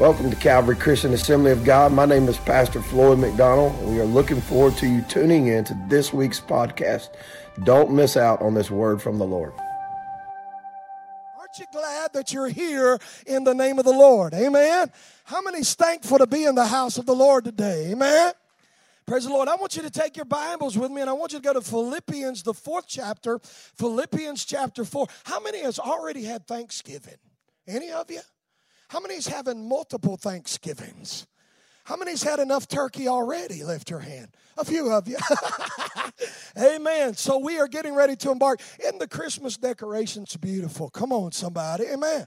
[0.00, 1.92] Welcome to Calvary Christian Assembly of God.
[1.92, 5.62] My name is Pastor Floyd McDonald, and we are looking forward to you tuning in
[5.64, 7.10] to this week's podcast.
[7.64, 9.52] Don't miss out on this word from the Lord.
[11.38, 14.32] Aren't you glad that you're here in the name of the Lord?
[14.32, 14.90] Amen.
[15.24, 17.90] How many's thankful to be in the house of the Lord today?
[17.92, 18.32] Amen.
[19.04, 19.48] Praise the Lord.
[19.48, 21.52] I want you to take your Bibles with me and I want you to go
[21.52, 23.38] to Philippians, the fourth chapter,
[23.76, 25.08] Philippians chapter four.
[25.24, 27.18] How many has already had Thanksgiving?
[27.68, 28.20] Any of you?
[28.90, 31.28] How many's having multiple Thanksgivings?
[31.84, 33.62] How many's had enough turkey already?
[33.62, 34.30] Lift your hand.
[34.58, 35.16] A few of you.
[36.58, 37.14] Amen.
[37.14, 38.60] So we are getting ready to embark.
[38.84, 40.90] in the Christmas decorations beautiful?
[40.90, 41.84] Come on, somebody.
[41.86, 42.26] Amen.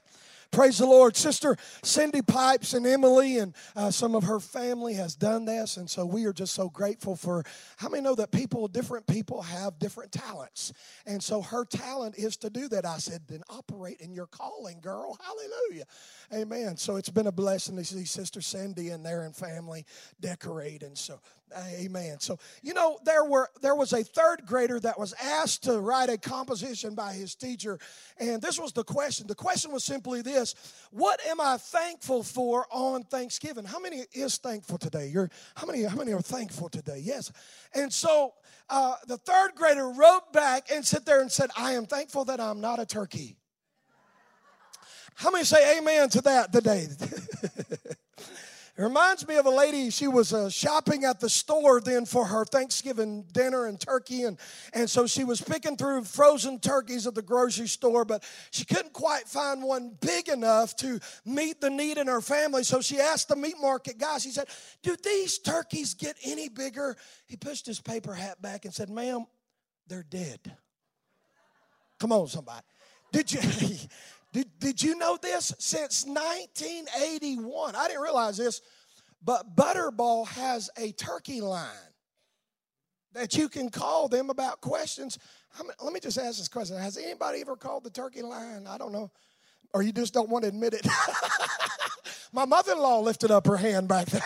[0.53, 1.17] Praise the Lord.
[1.17, 5.77] Sister Cindy Pipes and Emily and uh, some of her family has done this.
[5.77, 7.44] And so we are just so grateful for
[7.77, 10.71] how many know that people, different people have different talents.
[11.08, 12.85] And so her talent is to do that.
[12.85, 15.17] I said, then operate in your calling, girl.
[15.23, 15.85] Hallelujah.
[16.31, 16.77] Amen.
[16.77, 19.88] So it's been a blessing to see Sister Cindy and there and family
[20.22, 20.83] decorate.
[20.83, 21.20] And so
[21.55, 22.19] Amen.
[22.19, 26.09] So, you know, there were there was a third grader that was asked to write
[26.09, 27.77] a composition by his teacher,
[28.17, 29.27] and this was the question.
[29.27, 30.55] The question was simply this:
[30.91, 33.66] What am I thankful for on Thanksgiving?
[33.66, 35.09] How many is thankful today?
[35.09, 37.02] You're how many how many are thankful today?
[37.03, 37.31] Yes.
[37.75, 38.33] And so
[38.69, 42.39] uh, the third grader wrote back and sat there and said, I am thankful that
[42.39, 43.36] I'm not a turkey.
[45.16, 46.88] How many say amen to that today?
[48.75, 52.25] It reminds me of a lady, she was uh, shopping at the store then for
[52.25, 54.23] her Thanksgiving dinner and turkey.
[54.23, 54.39] And,
[54.73, 58.93] and so she was picking through frozen turkeys at the grocery store, but she couldn't
[58.93, 62.63] quite find one big enough to meet the need in her family.
[62.63, 64.47] So she asked the meat market guy, she said,
[64.81, 66.97] Do these turkeys get any bigger?
[67.27, 69.27] He pushed his paper hat back and said, Ma'am,
[69.87, 70.39] they're dead.
[71.99, 72.65] Come on, somebody.
[73.11, 73.39] Did you?
[74.34, 75.53] Did, did you know this?
[75.59, 78.62] Since 1981, I didn't realize this,
[79.23, 81.67] but Butterball has a turkey line
[83.14, 85.20] that you can call them about questions.
[85.82, 88.66] let me just ask this question Has anybody ever called the turkey line?
[88.67, 89.11] I don't know.
[89.72, 90.86] Or you just don't want to admit it?
[92.33, 94.22] My mother in law lifted up her hand back there.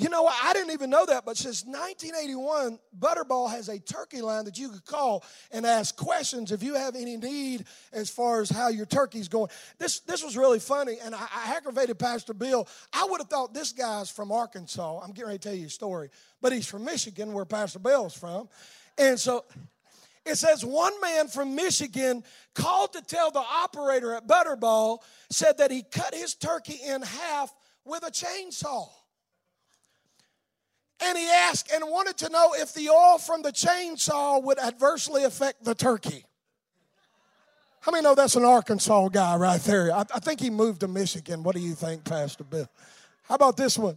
[0.00, 0.34] You know, what?
[0.42, 4.70] I didn't even know that, but since 1981, Butterball has a turkey line that you
[4.70, 5.22] could call
[5.52, 9.50] and ask questions if you have any need as far as how your turkey's going.
[9.76, 12.66] This, this was really funny, and I, I aggravated Pastor Bill.
[12.94, 15.00] I would have thought this guy's from Arkansas.
[15.00, 16.08] I'm getting ready to tell you a story,
[16.40, 18.48] but he's from Michigan, where Pastor Bill's from.
[18.96, 19.44] And so
[20.24, 22.24] it says one man from Michigan
[22.54, 27.54] called to tell the operator at Butterball, said that he cut his turkey in half
[27.84, 28.88] with a chainsaw.
[31.02, 35.24] And he asked and wanted to know if the oil from the chainsaw would adversely
[35.24, 36.24] affect the turkey.
[37.80, 39.90] How many know that's an Arkansas guy right there?
[39.90, 41.42] I, I, think he moved to Michigan.
[41.42, 42.68] What do you think, Pastor Bill?
[43.22, 43.96] How about this one?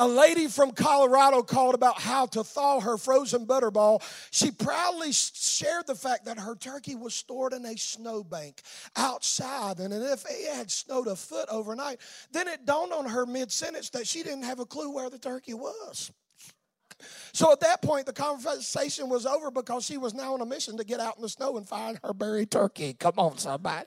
[0.00, 4.02] A lady from Colorado called about how to thaw her frozen butterball.
[4.32, 8.62] She proudly shared the fact that her turkey was stored in a snowbank
[8.96, 9.78] outside.
[9.78, 12.00] And if it had snowed a foot overnight,
[12.32, 15.18] then it dawned on her mid sentence that she didn't have a clue where the
[15.18, 16.10] turkey was.
[17.32, 20.76] So at that point, the conversation was over because she was now on a mission
[20.76, 22.94] to get out in the snow and find her buried turkey.
[22.94, 23.86] Come on, somebody.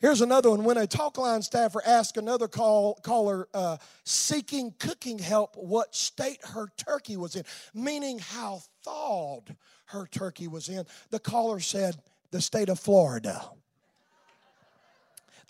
[0.00, 0.64] Here's another one.
[0.64, 6.40] When a talk line staffer asked another call, caller uh, seeking cooking help what state
[6.44, 9.54] her turkey was in, meaning how thawed
[9.86, 11.96] her turkey was in, the caller said,
[12.32, 13.44] the state of Florida.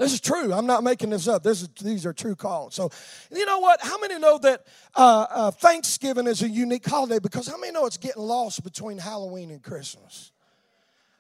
[0.03, 0.53] This is true.
[0.53, 1.45] I'm not making this up.
[1.45, 2.75] This is, these are true calls.
[2.75, 2.91] So,
[3.31, 3.81] you know what?
[3.81, 7.21] How many know that uh, uh, Thanksgiving is a unique holiday?
[7.21, 10.33] Because how many know it's getting lost between Halloween and Christmas?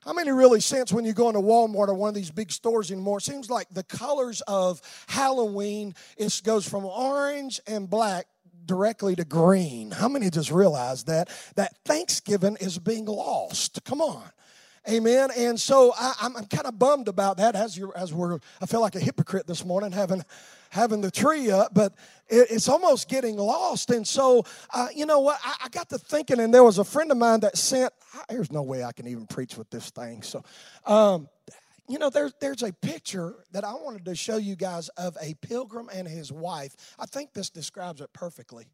[0.04, 2.90] How many really sense when you go into Walmart or one of these big stores
[2.90, 3.18] anymore?
[3.18, 8.26] It seems like the colors of Halloween it goes from orange and black
[8.66, 9.92] directly to green.
[9.92, 13.84] How many just realize that that Thanksgiving is being lost?
[13.84, 14.24] Come on.
[14.88, 15.30] Amen.
[15.36, 18.80] And so I, am kind of bummed about that as you as we're I feel
[18.80, 20.24] like a hypocrite this morning having
[20.70, 21.94] having the tree up, but
[22.28, 23.90] it, it's almost getting lost.
[23.90, 24.44] And so
[24.74, 25.38] uh, you know what?
[25.44, 27.92] I, I, got to thinking, and there was a friend of mine that sent.
[28.28, 30.22] There's no way I can even preach with this thing.
[30.22, 30.42] So.
[30.84, 31.28] Um,
[31.88, 35.34] you know, there's there's a picture that I wanted to show you guys of a
[35.34, 36.74] pilgrim and his wife.
[36.98, 38.66] I think this describes it perfectly.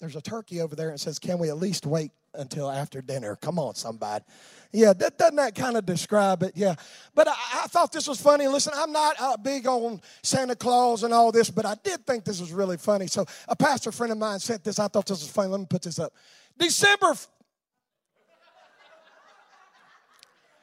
[0.00, 3.36] There's a turkey over there and says, Can we at least wait until after dinner?
[3.36, 4.24] Come on, somebody.
[4.72, 6.52] Yeah, that, doesn't that kind of describe it?
[6.54, 6.76] Yeah.
[7.14, 7.34] But I,
[7.64, 8.46] I thought this was funny.
[8.46, 12.24] Listen, I'm not uh, big on Santa Claus and all this, but I did think
[12.24, 13.08] this was really funny.
[13.08, 14.78] So a pastor friend of mine sent this.
[14.78, 15.48] I thought this was funny.
[15.48, 16.12] Let me put this up.
[16.56, 17.14] December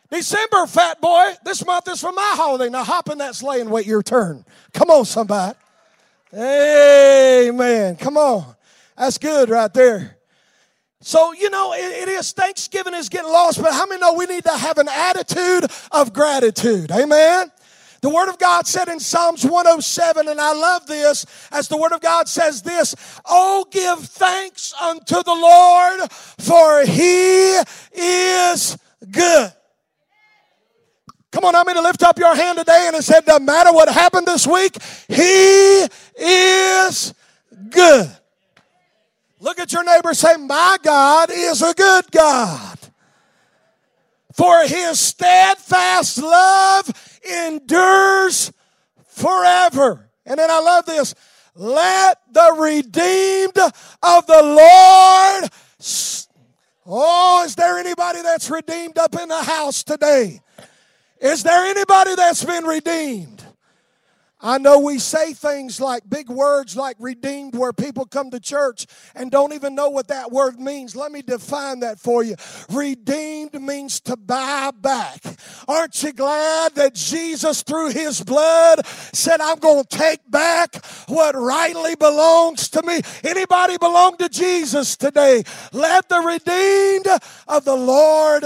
[0.10, 1.34] December, fat boy.
[1.44, 2.70] This month is for my holiday.
[2.70, 4.46] Now hop in that sleigh and wait your turn.
[4.74, 5.58] Come on, somebody.
[6.34, 7.96] Amen.
[7.98, 8.56] Come on.
[8.98, 10.17] That's good right there.
[11.02, 14.26] So, you know, it, it is Thanksgiving is getting lost, but how many know we
[14.26, 16.92] need to have an attitude of gratitude?
[16.92, 17.52] Amen.
[18.02, 21.92] The Word of God said in Psalms 107, and I love this, as the Word
[21.92, 22.96] of God says this,
[23.26, 27.58] Oh, give thanks unto the Lord, for He
[27.94, 28.78] is
[29.10, 29.52] good.
[31.32, 33.72] Come on, I'm going to lift up your hand today and it said, no matter
[33.72, 34.78] what happened this week,
[35.08, 37.14] He is
[37.70, 38.10] good.
[39.40, 42.80] Look at your neighbor say, My God is a good God.
[44.34, 46.92] For his steadfast love
[47.24, 48.52] endures
[49.08, 50.10] forever.
[50.26, 51.16] And then I love this.
[51.56, 55.52] Let the redeemed of the Lord.
[56.86, 60.40] Oh, is there anybody that's redeemed up in the house today?
[61.20, 63.37] Is there anybody that's been redeemed?
[64.40, 68.86] I know we say things like big words like redeemed where people come to church
[69.16, 70.96] and don't even know what that word means.
[70.96, 72.36] Let me define that for you.
[72.70, 75.24] Redeemed means to buy back.
[75.68, 81.36] Aren't you glad that Jesus through his blood said, I'm going to take back what
[81.36, 83.02] rightly belongs to me?
[83.24, 85.44] Anybody belong to Jesus today?
[85.74, 87.08] Let the redeemed
[87.48, 88.44] of the Lord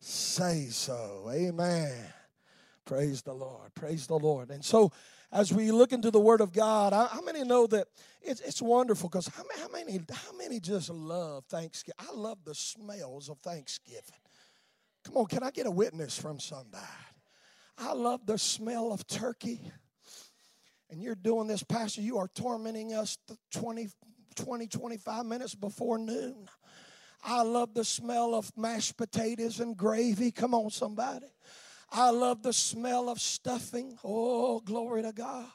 [0.00, 1.30] say so.
[1.32, 1.94] Amen.
[2.84, 3.72] Praise the Lord.
[3.74, 4.50] Praise the Lord.
[4.50, 4.90] And so,
[5.32, 7.86] as we look into the Word of God, how many know that
[8.22, 9.08] it's, it's wonderful?
[9.08, 11.94] Because how, how, many how many just love Thanksgiving?
[11.98, 14.02] I love the smells of Thanksgiving.
[15.04, 16.84] Come on, can I get a witness from somebody?
[17.78, 19.60] I love the smell of turkey.
[20.90, 23.16] And you're doing this, Pastor, you are tormenting us
[23.52, 23.88] 20,
[24.34, 26.48] 20 25 minutes before noon.
[27.22, 30.30] I love the smell of mashed potatoes and gravy.
[30.32, 31.26] Come on, somebody.
[31.92, 33.98] I love the smell of stuffing.
[34.04, 35.46] Oh, glory to God.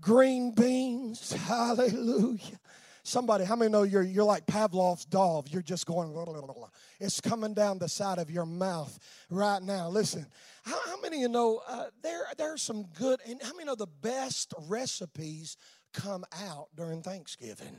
[0.00, 1.32] Green beans.
[1.46, 2.58] Hallelujah.
[3.06, 5.48] Somebody, how many know you're, you're like Pavlov's dog?
[5.50, 6.68] You're just going, blah, blah, blah,
[6.98, 8.98] it's coming down the side of your mouth
[9.28, 9.90] right now.
[9.90, 10.26] Listen,
[10.64, 13.66] how, how many of you know uh, there, there are some good, and how many
[13.66, 15.58] know the best recipes
[15.92, 17.76] come out during Thanksgiving?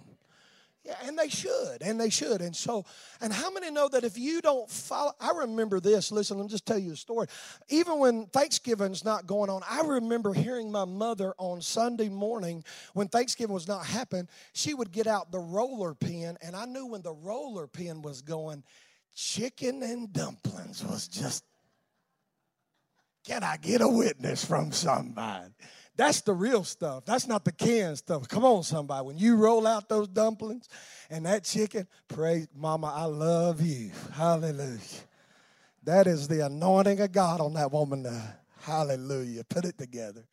[0.86, 2.42] Yeah, and they should, and they should.
[2.42, 2.86] And so,
[3.20, 6.12] and how many know that if you don't follow, I remember this.
[6.12, 7.26] Listen, let me just tell you a story.
[7.70, 13.08] Even when Thanksgiving's not going on, I remember hearing my mother on Sunday morning when
[13.08, 17.02] Thanksgiving was not happening, she would get out the roller pin, and I knew when
[17.02, 18.64] the roller pin was going,
[19.16, 21.44] chicken and dumplings was just.
[23.26, 25.50] Can I get a witness from somebody?
[25.98, 27.06] That's the real stuff.
[27.06, 28.28] That's not the canned stuff.
[28.28, 29.06] Come on, somebody.
[29.06, 30.68] When you roll out those dumplings
[31.10, 33.92] and that chicken, praise Mama, I love you.
[34.14, 34.80] Hallelujah.
[35.84, 38.06] That is the anointing of God on that woman.
[38.62, 39.44] Hallelujah.
[39.46, 40.26] Put it together.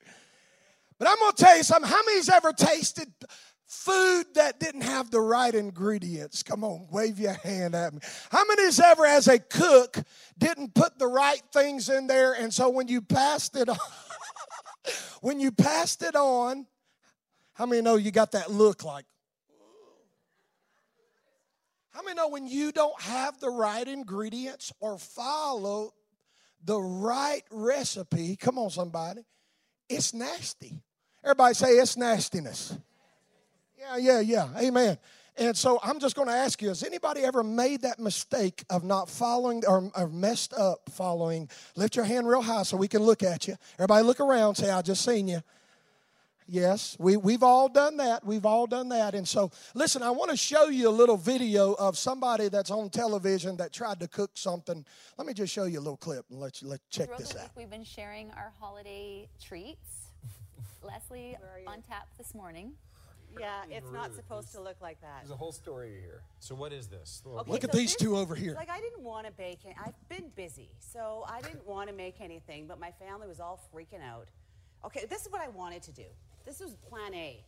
[0.98, 1.90] But I'm going to tell you something.
[1.90, 3.12] How many's ever tasted
[3.66, 6.42] food that didn't have the right ingredients?
[6.42, 8.00] Come on, wave your hand at me.
[8.30, 9.98] How many's ever, as a cook,
[10.38, 13.76] didn't put the right things in there, and so when you passed it on,
[15.20, 16.66] when you passed it on,
[17.54, 19.04] how many know you got that look like?
[21.90, 25.92] How many know when you don't have the right ingredients or follow
[26.64, 28.36] the right recipe?
[28.36, 29.22] Come on, somebody.
[29.88, 30.80] It's nasty.
[31.22, 32.74] Everybody say it's nastiness.
[33.78, 34.48] Yeah, yeah, yeah.
[34.58, 34.96] Amen.
[35.36, 38.84] And so I'm just going to ask you has anybody ever made that mistake of
[38.84, 41.48] not following or, or, messed up following?
[41.74, 43.56] Lift your hand real high so we can look at you.
[43.78, 45.42] Everybody look around, say, I just seen you.
[46.48, 48.26] Yes, we, we've all done that.
[48.26, 49.14] We've all done that.
[49.14, 52.90] And so, listen, I want to show you a little video of somebody that's on
[52.90, 54.84] television that tried to cook something.
[55.16, 57.36] Let me just show you a little clip and let you let check Throughout this
[57.36, 57.42] out.
[57.42, 60.08] Week, we've been sharing our holiday treats.
[60.82, 61.36] Leslie
[61.66, 62.72] on tap this morning.
[63.38, 65.20] Yeah, it's not supposed to look like that.
[65.20, 66.22] There's a whole story here.
[66.40, 67.22] So what is this?
[67.26, 68.54] Okay, Look at so these this- two over here.
[68.54, 69.64] Like I didn't want to bake.
[69.64, 69.74] it.
[69.84, 72.66] I've been busy, so I didn't want to make anything.
[72.66, 74.28] But my family was all freaking out.
[74.84, 76.06] Okay, this is what I wanted to do.
[76.44, 77.44] This was Plan A.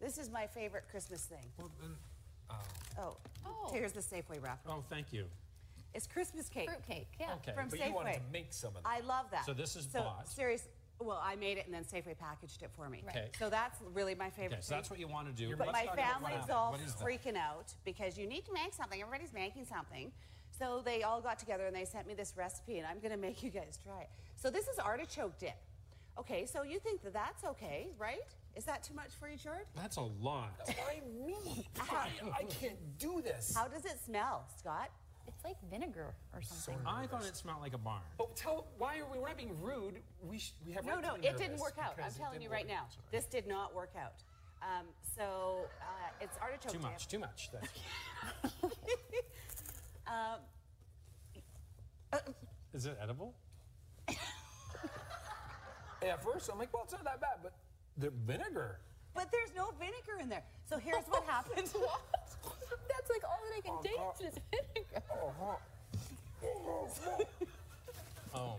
[0.00, 1.44] This is my favorite Christmas thing.
[1.58, 1.96] well, then,
[2.50, 2.54] uh,
[2.98, 3.70] Oh, Oh.
[3.72, 4.68] here's the Safeway wrapper.
[4.70, 5.26] oh, thank you.
[5.94, 6.68] It's Christmas cake.
[6.70, 7.34] Fruitcake, yeah.
[7.34, 8.26] Okay, From but you wanted Safeway.
[8.26, 8.88] to make some of that.
[8.88, 9.44] I love that.
[9.46, 10.28] So this is so, bought.
[10.28, 10.68] Serious.
[11.00, 13.02] Well, I made it and then Safeway packaged it for me.
[13.06, 13.16] Right.
[13.16, 13.30] Okay.
[13.38, 14.58] So that's really my favorite.
[14.58, 15.56] Okay, so that's what you want to do.
[15.56, 17.04] But my talk about what family's all What is that?
[17.04, 19.00] freaking out because you need to make something.
[19.00, 20.12] Everybody's making something.
[20.58, 23.16] So they all got together and they sent me this recipe, and I'm going to
[23.16, 24.10] make you guys try it.
[24.36, 25.54] So this is artichoke dip.
[26.18, 28.18] Okay, so you think that that's okay, right?
[28.54, 29.64] Is that too much for you, George?
[29.74, 30.60] That's a lot.
[30.66, 31.66] Why me?
[31.90, 32.08] I,
[32.40, 33.54] I can't do this.
[33.56, 34.90] How does it smell, Scott?
[35.34, 36.76] It's like vinegar or something.
[36.86, 38.00] I thought it smelled like a barn.
[38.18, 39.18] Oh, tell why are we?
[39.18, 40.00] We're not being rude.
[40.28, 41.94] We sh- we have No, right no, to be it didn't work out.
[42.04, 42.68] I'm telling you right work.
[42.76, 42.86] now.
[42.90, 43.04] Sorry.
[43.12, 44.14] This did not work out.
[44.62, 46.90] Um, so uh, it's artichoke Too dip.
[46.90, 47.06] much.
[47.08, 47.50] Too much.
[47.52, 47.70] That's-
[52.74, 53.34] Is it edible?
[54.08, 54.18] at
[56.24, 57.52] first I'm like, well, it's not that bad, but
[57.98, 58.80] the vinegar.
[59.14, 60.42] But there's no vinegar in there.
[60.68, 61.68] So here's what happened.
[62.88, 64.40] That's like all that I can oh, taste is
[64.74, 65.02] vinegar.
[65.12, 65.58] Oh,
[66.44, 66.88] oh,
[68.34, 68.56] oh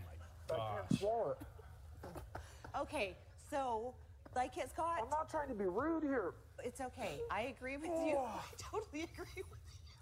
[0.49, 1.35] my gosh.
[2.81, 3.15] okay,
[3.49, 3.93] so
[4.35, 4.99] like it's got.
[5.01, 6.33] I'm not trying to be rude here.
[6.63, 7.19] It's okay.
[7.29, 8.17] I agree with you.
[8.17, 9.45] I totally agree with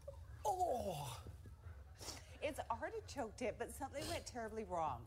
[0.05, 0.13] you.
[0.45, 1.19] Oh.
[2.41, 4.99] It's artichoke dip, but something went terribly wrong.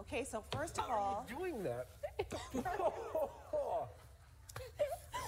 [0.00, 1.86] Okay, so first of How are all, you doing that?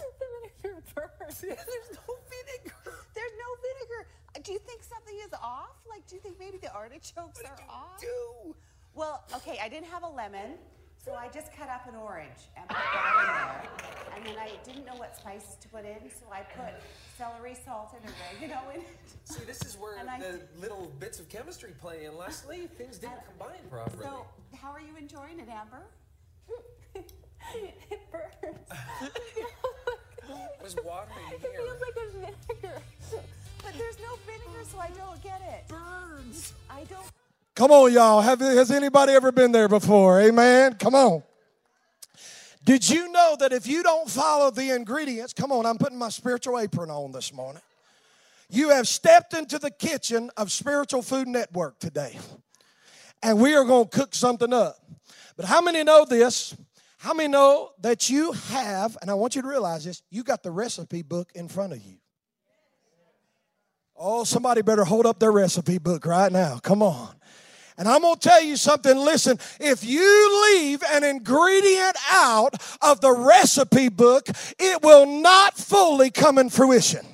[0.05, 0.27] the
[0.63, 1.41] vinegar burns.
[1.41, 2.75] There's no vinegar.
[3.15, 4.09] there's no vinegar.
[4.43, 5.77] Do you think something is off?
[5.89, 8.01] Like, do you think maybe the artichokes are off?
[8.01, 8.55] Do.
[8.95, 10.55] Well, okay, I didn't have a lemon,
[11.05, 14.17] so I just cut up an orange and put that in there.
[14.17, 16.75] And then I didn't know what spices to put in, so I put
[17.19, 18.87] celery, salt, and oregano in it.
[19.25, 22.69] See, this is where And I- the little bits of chemistry play in, Leslie.
[22.79, 24.05] Things didn't combine properly.
[24.05, 25.83] So, how are you enjoying it, Amber?
[27.55, 28.59] it burns.
[30.29, 31.51] It was watery It here.
[31.53, 32.83] feels like a vinegar.
[33.63, 35.69] But there's no vinegar, so I don't get it.
[35.69, 36.53] Burns.
[36.71, 37.07] I don't.
[37.55, 38.21] Come on, y'all.
[38.21, 40.21] Have, has anybody ever been there before?
[40.21, 40.75] Amen.
[40.75, 41.23] Come on.
[42.65, 46.09] Did you know that if you don't follow the ingredients, come on, I'm putting my
[46.09, 47.63] spiritual apron on this morning.
[48.51, 52.19] You have stepped into the kitchen of Spiritual Food Network today.
[53.23, 54.77] And we are going to cook something up.
[55.37, 56.55] But how many know this?
[57.05, 60.43] How many know that you have, and I want you to realize this, you got
[60.43, 61.99] the recipe book in front of you.
[63.95, 66.57] Oh, somebody better hold up their recipe book right now.
[66.61, 67.15] Come on.
[67.77, 68.97] And I'm going to tell you something.
[68.97, 74.27] Listen, if you leave an ingredient out of the recipe book,
[74.59, 77.05] it will not fully come in fruition.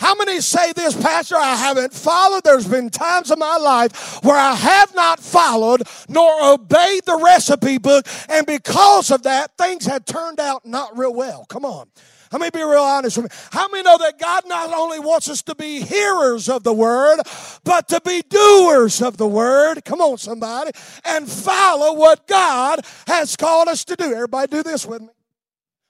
[0.00, 1.36] How many say this, Pastor?
[1.36, 2.42] I haven't followed.
[2.42, 7.76] There's been times in my life where I have not followed nor obeyed the recipe
[7.76, 11.44] book, and because of that, things had turned out not real well.
[11.50, 11.88] Come on.
[12.32, 13.38] Let me be real honest with me.
[13.52, 17.20] How many know that God not only wants us to be hearers of the word,
[17.64, 19.84] but to be doers of the word?
[19.84, 20.70] Come on, somebody.
[21.04, 24.14] And follow what God has called us to do.
[24.14, 25.08] Everybody do this with me.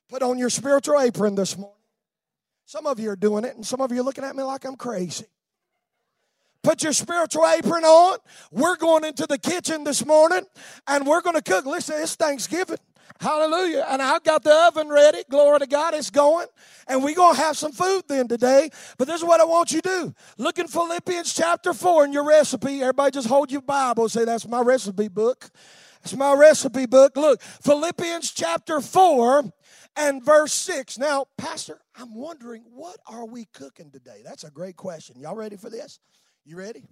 [0.08, 1.79] Put on your spiritual apron this morning.
[2.70, 4.64] Some of you are doing it, and some of you are looking at me like
[4.64, 5.24] I'm crazy.
[6.62, 8.18] Put your spiritual apron on.
[8.52, 10.44] We're going into the kitchen this morning,
[10.86, 11.66] and we're going to cook.
[11.66, 12.76] Listen, it's Thanksgiving.
[13.20, 13.86] Hallelujah.
[13.88, 15.24] And I've got the oven ready.
[15.28, 16.46] Glory to God, it's going.
[16.86, 18.70] And we're going to have some food then today.
[18.98, 20.14] But this is what I want you to do.
[20.38, 22.82] Look in Philippians chapter 4 in your recipe.
[22.82, 24.08] Everybody just hold your Bible.
[24.08, 25.50] Say, that's my recipe book.
[26.02, 27.16] That's my recipe book.
[27.16, 29.52] Look, Philippians chapter 4
[29.96, 30.98] and verse 6.
[30.98, 34.22] Now, Pastor, I'm wondering, what are we cooking today?
[34.24, 35.18] That's a great question.
[35.18, 35.98] Y'all ready for this?
[36.44, 36.84] You ready?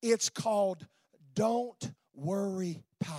[0.00, 0.86] It's called
[1.34, 3.16] Don't Worry Pie.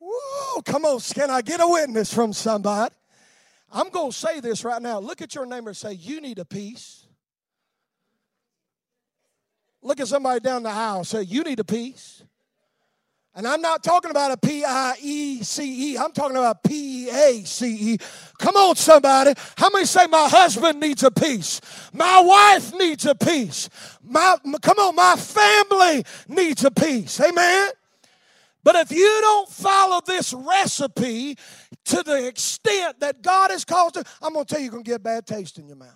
[0.00, 0.62] Woo!
[0.64, 2.94] Come on, can I get a witness from somebody?
[3.72, 4.98] I'm going to say this right now.
[4.98, 7.06] Look at your neighbor and say, You need a piece.
[9.82, 12.24] Look at somebody down the aisle say, You need a piece.
[13.34, 15.98] And I'm not talking about a P I E C E.
[15.98, 17.98] I'm talking about P E A C E.
[18.38, 19.34] Come on, somebody.
[19.56, 21.60] How many say my husband needs a piece?
[21.92, 23.68] My wife needs a piece.
[24.02, 27.20] My, come on, my family needs a piece.
[27.20, 27.70] Amen.
[28.62, 31.38] But if you don't follow this recipe
[31.86, 34.84] to the extent that God has called to, I'm going to tell you, you're going
[34.84, 35.88] to get a bad taste in your mouth.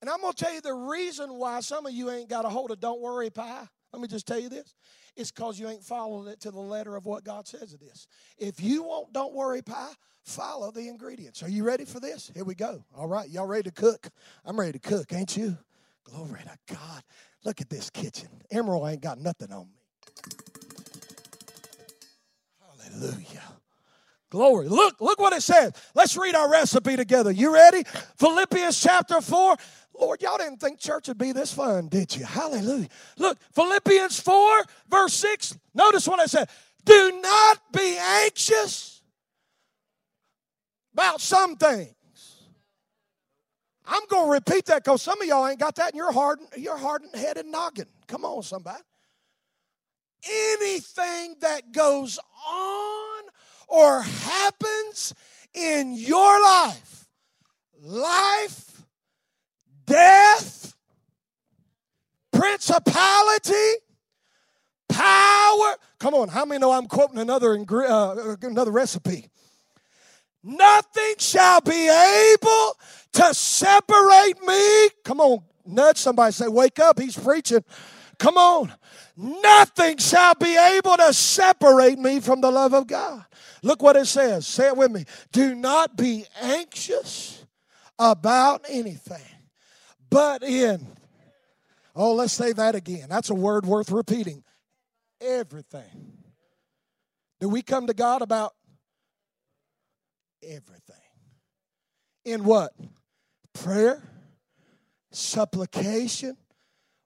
[0.00, 2.48] And I'm going to tell you the reason why some of you ain't got a
[2.48, 3.66] hold of don't worry pie.
[3.92, 4.74] Let me just tell you this.
[5.18, 8.06] It's because you ain't following it to the letter of what God says it is.
[8.38, 9.90] If you want don't worry pie,
[10.22, 11.42] follow the ingredients.
[11.42, 12.30] Are you ready for this?
[12.32, 12.84] Here we go.
[12.96, 14.08] All right, y'all ready to cook?
[14.44, 15.58] I'm ready to cook, ain't you?
[16.04, 17.02] Glory to God.
[17.44, 18.28] Look at this kitchen.
[18.52, 19.80] Emeril ain't got nothing on me.
[22.88, 23.42] Hallelujah.
[24.30, 24.68] Glory.
[24.68, 25.72] Look, look what it says.
[25.96, 27.32] Let's read our recipe together.
[27.32, 27.82] You ready?
[28.18, 29.56] Philippians chapter 4.
[29.98, 32.24] Lord, y'all didn't think church would be this fun, did you?
[32.24, 32.88] Hallelujah.
[33.18, 35.58] Look, Philippians 4, verse 6.
[35.74, 36.48] Notice what I said.
[36.84, 39.02] Do not be anxious
[40.92, 41.94] about some things.
[43.84, 46.40] I'm going to repeat that because some of y'all ain't got that in your hard,
[46.56, 47.86] your hardened headed noggin.
[48.06, 48.82] Come on, somebody.
[50.30, 53.22] Anything that goes on
[53.66, 55.14] or happens
[55.54, 57.08] in your life,
[57.80, 58.67] life,
[59.88, 60.74] death,
[62.32, 63.74] principality,
[64.88, 65.74] power.
[65.98, 69.28] Come on, how many know I'm quoting another uh, another recipe?
[70.44, 72.76] Nothing shall be able
[73.12, 74.88] to separate me.
[75.04, 76.32] Come on, nudge somebody.
[76.32, 76.98] Say, wake up.
[76.98, 77.64] He's preaching.
[78.18, 78.72] Come on.
[79.16, 83.24] Nothing shall be able to separate me from the love of God.
[83.62, 84.46] Look what it says.
[84.46, 85.04] Say it with me.
[85.32, 87.44] Do not be anxious
[87.98, 89.26] about anything,
[90.10, 90.86] but in.
[91.94, 93.06] Oh, let's say that again.
[93.08, 94.44] That's a word worth repeating.
[95.20, 96.12] Everything.
[97.40, 98.54] Do we come to God about
[100.42, 100.96] everything?
[102.24, 102.72] In what?
[103.52, 104.02] Prayer,
[105.10, 106.36] supplication,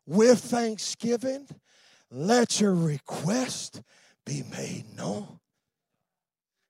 [0.06, 1.46] with thanksgiving.
[2.10, 3.80] Let your request
[4.26, 5.38] be made known.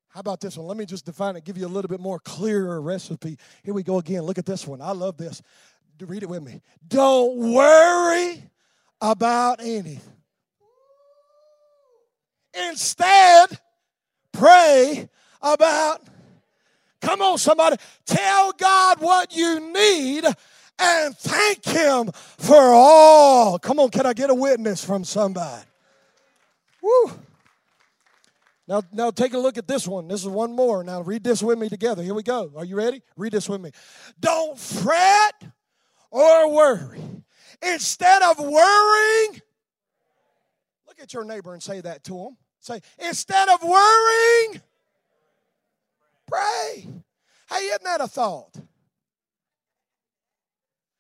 [0.09, 0.67] How about this one?
[0.67, 3.39] Let me just define it, give you a little bit more clearer recipe.
[3.65, 4.23] Here we go again.
[4.23, 4.83] Look at this one.
[4.83, 5.41] I love this.
[6.07, 6.61] Read it with me.
[6.87, 8.43] Don't worry
[9.01, 10.01] about anything.
[12.71, 13.59] Instead,
[14.33, 15.09] pray
[15.41, 16.03] about.
[17.01, 17.77] Come on, somebody.
[18.07, 20.25] Tell God what you need
[20.79, 23.59] and thank Him for all.
[23.59, 25.65] Come on, can I get a witness from somebody?
[26.83, 27.13] Woo.
[28.69, 30.09] Now, now take a look at this one.
[30.09, 30.85] This is one more.
[30.85, 32.03] Now read this with me together.
[32.03, 32.53] Here we go.
[32.57, 33.03] Are you ready?
[33.17, 33.73] Read this with me.
[34.21, 35.35] Don't fret
[36.13, 37.03] or worry.
[37.63, 39.41] Instead of worrying,
[40.87, 42.37] look at your neighbor and say that to him.
[42.61, 44.61] Say, instead of worrying,
[46.29, 46.87] pray.
[47.51, 48.57] Hey, isn't that a thought?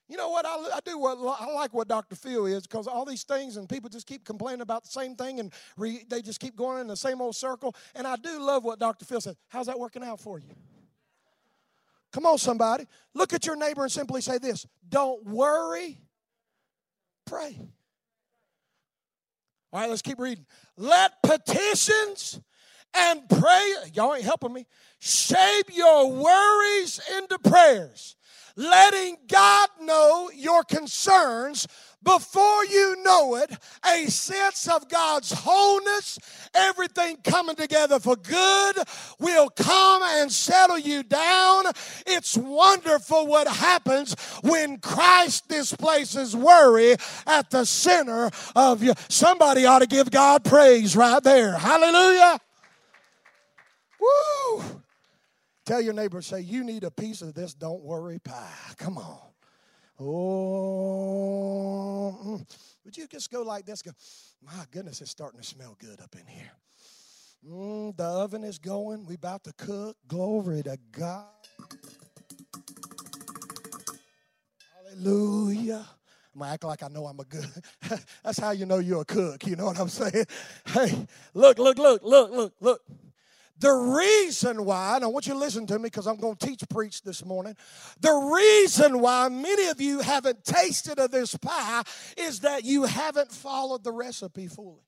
[0.08, 0.44] You know what?
[0.44, 2.16] I, I do what I like what Dr.
[2.16, 5.40] Phil is because all these things and people just keep complaining about the same thing
[5.40, 7.74] and re, they just keep going in the same old circle.
[7.94, 9.04] And I do love what Dr.
[9.04, 9.36] Phil says.
[9.48, 10.50] How's that working out for you?
[12.12, 12.86] Come on, somebody.
[13.14, 15.98] Look at your neighbor and simply say this Don't worry,
[17.26, 17.58] pray.
[19.72, 20.44] All right, let's keep reading.
[20.76, 22.38] Let petitions
[22.94, 24.66] and pray, y'all ain't helping me,
[24.98, 28.16] shape your worries into prayers
[28.56, 31.66] letting God know your concerns
[32.02, 33.52] before you know it,
[33.86, 36.18] a sense of God's wholeness,
[36.52, 38.76] everything coming together for good
[39.20, 41.66] will come and settle you down.
[42.04, 48.94] It's wonderful what happens when Christ displaces worry at the center of you.
[49.08, 51.56] Somebody ought to give God praise right there.
[51.56, 52.40] Hallelujah.
[54.02, 54.62] Woo!
[55.64, 58.50] Tell your neighbor, say, you need a piece of this don't worry pie.
[58.76, 59.20] Come on.
[60.00, 60.08] Oh,
[62.24, 62.44] mm.
[62.84, 63.82] would you just go like this?
[63.82, 63.92] Go,
[64.44, 66.50] my goodness, it's starting to smell good up in here.
[67.48, 69.06] Mm, the oven is going.
[69.06, 69.96] We about to cook.
[70.08, 71.26] Glory to God.
[74.74, 75.86] Hallelujah.
[76.34, 77.46] I'm gonna act like I know I'm a good.
[78.24, 79.46] That's how you know you're a cook.
[79.46, 80.24] You know what I'm saying?
[80.66, 82.80] Hey, look, look, look, look, look, look.
[83.58, 86.46] The reason why, and I want you to listen to me because I'm going to
[86.46, 87.56] teach preach this morning.
[88.00, 91.82] The reason why many of you haven't tasted of this pie
[92.16, 94.82] is that you haven't followed the recipe fully.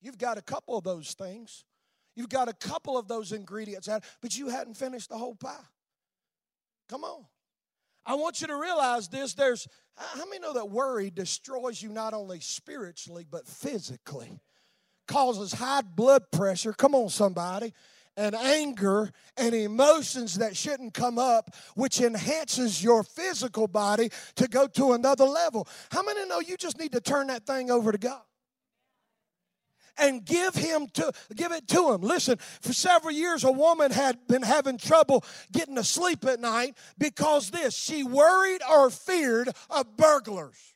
[0.00, 1.64] You've got a couple of those things,
[2.16, 5.54] you've got a couple of those ingredients, out, but you hadn't finished the whole pie.
[6.88, 7.24] Come on.
[8.04, 9.34] I want you to realize this.
[9.34, 14.40] There's how many know that worry destroys you not only spiritually but physically?
[15.12, 16.72] Causes high blood pressure.
[16.72, 17.74] Come on, somebody.
[18.16, 24.66] And anger and emotions that shouldn't come up, which enhances your physical body to go
[24.68, 25.68] to another level.
[25.90, 28.22] How many know you just need to turn that thing over to God?
[29.98, 32.00] and give him to give it to him.
[32.00, 35.22] Listen, for several years a woman had been having trouble
[35.52, 40.72] getting to sleep at night because this, she worried or feared of burglars.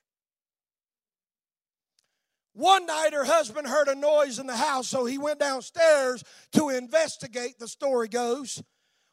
[2.56, 6.70] One night, her husband heard a noise in the house, so he went downstairs to
[6.70, 8.62] investigate, the story goes.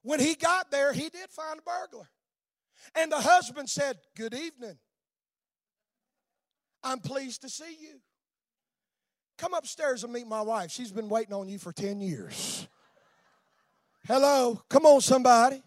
[0.02, 2.10] When he got there, he did find a burglar.
[2.96, 4.78] And the husband said, Good evening.
[6.86, 8.00] I'm pleased to see you.
[9.38, 10.72] Come upstairs and meet my wife.
[10.72, 12.66] She's been waiting on you for 10 years.
[14.08, 15.62] Hello, come on, somebody.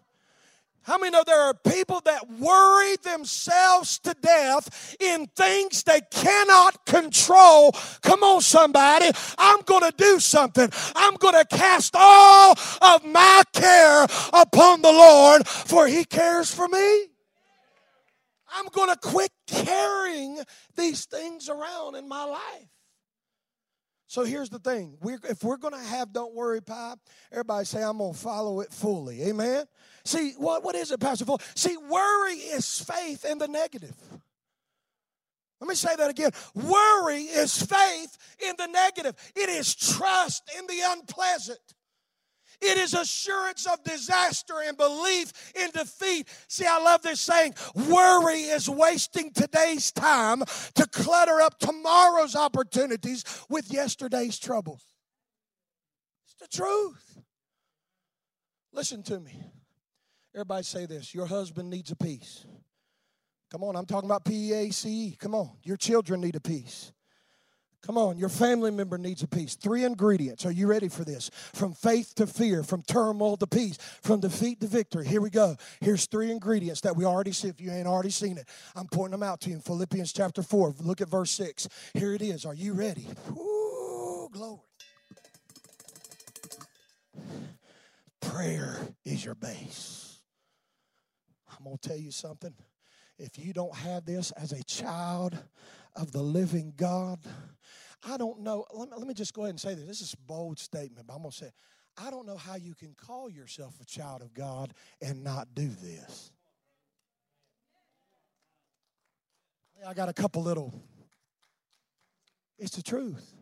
[0.87, 6.85] How many know there are people that worry themselves to death in things they cannot
[6.85, 7.73] control?
[8.01, 9.11] Come on, somebody.
[9.37, 10.69] I'm going to do something.
[10.95, 16.69] I'm going to cast all of my care upon the Lord, for He cares for
[16.69, 17.07] me.
[18.55, 20.39] I'm going to quit carrying
[20.77, 22.69] these things around in my life.
[24.07, 24.95] So here's the thing.
[25.01, 26.95] We're, if we're going to have Don't Worry Pie,
[27.29, 29.23] everybody say, I'm going to follow it fully.
[29.23, 29.65] Amen?
[30.07, 31.41] See, what, what is it, Pastor Full?
[31.53, 33.93] See, worry is faith in the negative.
[35.59, 36.31] Let me say that again.
[36.55, 41.59] Worry is faith in the negative, it is trust in the unpleasant.
[42.59, 46.27] It is assurance of disaster and belief in defeat.
[46.47, 47.53] See, I love this saying
[47.87, 50.39] worry is wasting today's time
[50.73, 54.83] to clutter up tomorrow's opportunities with yesterday's troubles.
[56.25, 57.19] It's the truth.
[58.73, 59.51] Listen to me.
[60.37, 62.45] Everybody say this your husband needs a peace.
[63.49, 65.15] Come on, I'm talking about P E A C E.
[65.17, 66.91] Come on, your children need a peace.
[67.81, 69.55] Come on, your family member needs a peace.
[69.55, 70.45] Three ingredients.
[70.45, 71.31] Are you ready for this?
[71.55, 75.07] From faith to fear, from turmoil to peace, from defeat to victory.
[75.07, 75.55] Here we go.
[75.81, 77.47] Here's three ingredients that we already see.
[77.47, 80.43] If you ain't already seen it, I'm pointing them out to you in Philippians chapter
[80.43, 80.75] 4.
[80.81, 81.67] Look at verse 6.
[81.95, 82.45] Here it is.
[82.45, 83.07] Are you ready?
[83.31, 84.59] Ooh, glory.
[88.21, 90.06] Prayer is your base.
[91.57, 92.53] I'm going to tell you something.
[93.17, 95.37] If you don't have this as a child
[95.95, 97.19] of the living God,
[98.07, 98.65] I don't know.
[98.73, 99.85] Let me, let me just go ahead and say this.
[99.85, 101.51] This is a bold statement, but I'm going to say,
[101.97, 105.67] I don't know how you can call yourself a child of God and not do
[105.67, 106.31] this.
[109.85, 110.73] I got a couple little.
[112.59, 113.33] It's the truth.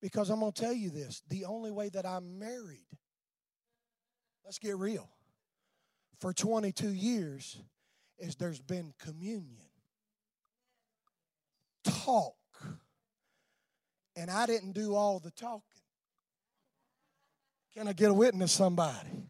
[0.00, 2.86] Because I'm going to tell you this the only way that I'm married,
[4.44, 5.08] let's get real,
[6.20, 7.58] for 22 years
[8.18, 9.68] is there's been communion,
[11.84, 12.34] talk,
[14.16, 15.62] and I didn't do all the talking.
[17.74, 19.28] Can I get a witness, somebody?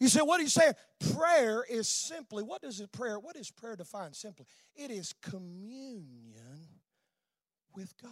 [0.00, 0.72] You say, what are you saying?
[1.14, 3.20] Prayer is simply, what it prayer?
[3.20, 4.46] What is prayer defined simply?
[4.74, 6.66] It is communion
[7.76, 8.10] with God.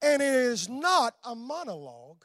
[0.00, 2.24] And it is not a monologue.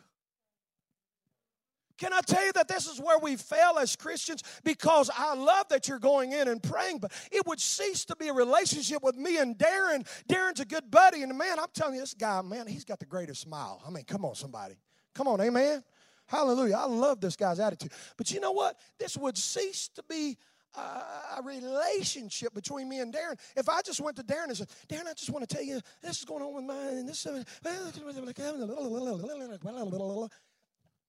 [1.97, 4.43] Can I tell you that this is where we fail as Christians?
[4.63, 8.27] Because I love that you're going in and praying, but it would cease to be
[8.27, 10.05] a relationship with me and Darren.
[10.27, 13.05] Darren's a good buddy, and man, I'm telling you, this guy, man, he's got the
[13.05, 13.81] greatest smile.
[13.87, 14.75] I mean, come on, somebody.
[15.13, 15.83] Come on, amen.
[16.27, 16.75] Hallelujah.
[16.75, 17.91] I love this guy's attitude.
[18.17, 18.77] But you know what?
[18.99, 20.37] This would cease to be
[20.77, 23.39] a relationship between me and Darren.
[23.55, 25.79] If I just went to Darren and said, Darren, I just want to tell you
[26.01, 27.25] this is going on with mine, and this.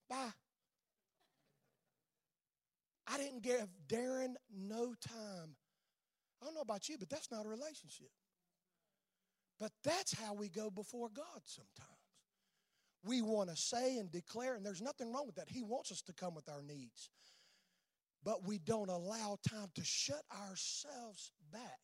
[0.09, 0.31] Bye.
[3.07, 5.57] I didn't give Darren no time.
[6.41, 8.11] I don't know about you, but that's not a relationship.
[9.59, 11.91] But that's how we go before God sometimes.
[13.05, 15.49] We want to say and declare, and there's nothing wrong with that.
[15.49, 17.11] He wants us to come with our needs.
[18.25, 21.79] But we don't allow time to shut ourselves back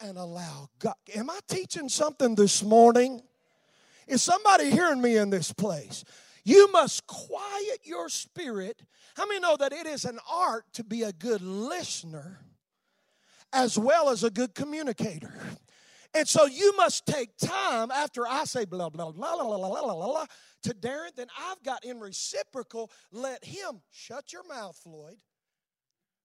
[0.00, 0.94] and allow God.
[1.14, 3.22] Am I teaching something this morning?
[4.08, 6.04] Is somebody hearing me in this place?
[6.44, 8.82] You must quiet your spirit.
[9.16, 12.40] How many know that it is an art to be a good listener
[13.52, 15.34] as well as a good communicator?
[16.14, 19.82] And so you must take time after I say blah, blah, blah, blah, blah, blah,
[19.82, 20.26] blah, blah
[20.64, 25.16] to Darren, then I've got in reciprocal, let him shut your mouth, Floyd,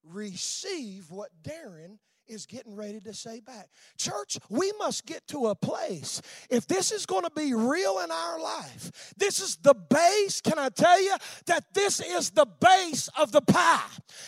[0.04, 3.70] receive what Darren is getting ready to say back.
[3.98, 6.22] Church, we must get to a place.
[6.50, 10.42] If this is going to be real in our life, this is the base.
[10.42, 13.82] Can I tell you that this is the base of the pie?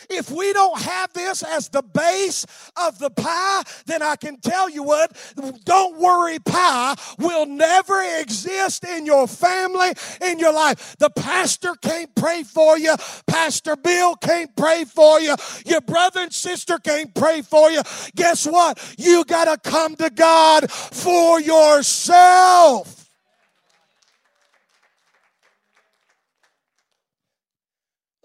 [0.08, 4.70] If we don't have this as the base of the pie, then I can tell
[4.70, 5.16] you what,
[5.64, 10.96] don't worry, pie will never exist in your family, in your life.
[10.98, 12.94] The pastor can't pray for you,
[13.26, 15.34] Pastor Bill can't pray for you,
[15.66, 17.82] your brother and sister can't pray for you
[18.14, 18.78] guess what?
[18.98, 22.99] You got to come to God for yourself.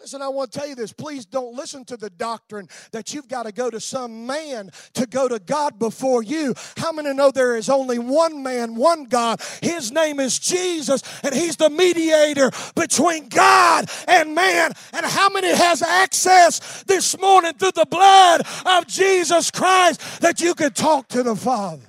[0.05, 0.93] Listen, I want to tell you this.
[0.93, 5.07] Please don't listen to the doctrine that you've got to go to some man to
[5.07, 6.53] go to God before you.
[6.77, 9.41] How many know there is only one man, one God?
[9.63, 14.73] His name is Jesus, and He's the mediator between God and man.
[14.93, 20.53] And how many has access this morning through the blood of Jesus Christ that you
[20.53, 21.81] can talk to the Father?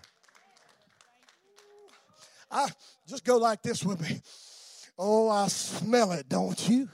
[2.50, 2.68] I
[3.06, 4.22] just go like this with me.
[4.98, 6.88] Oh, I smell it, don't you?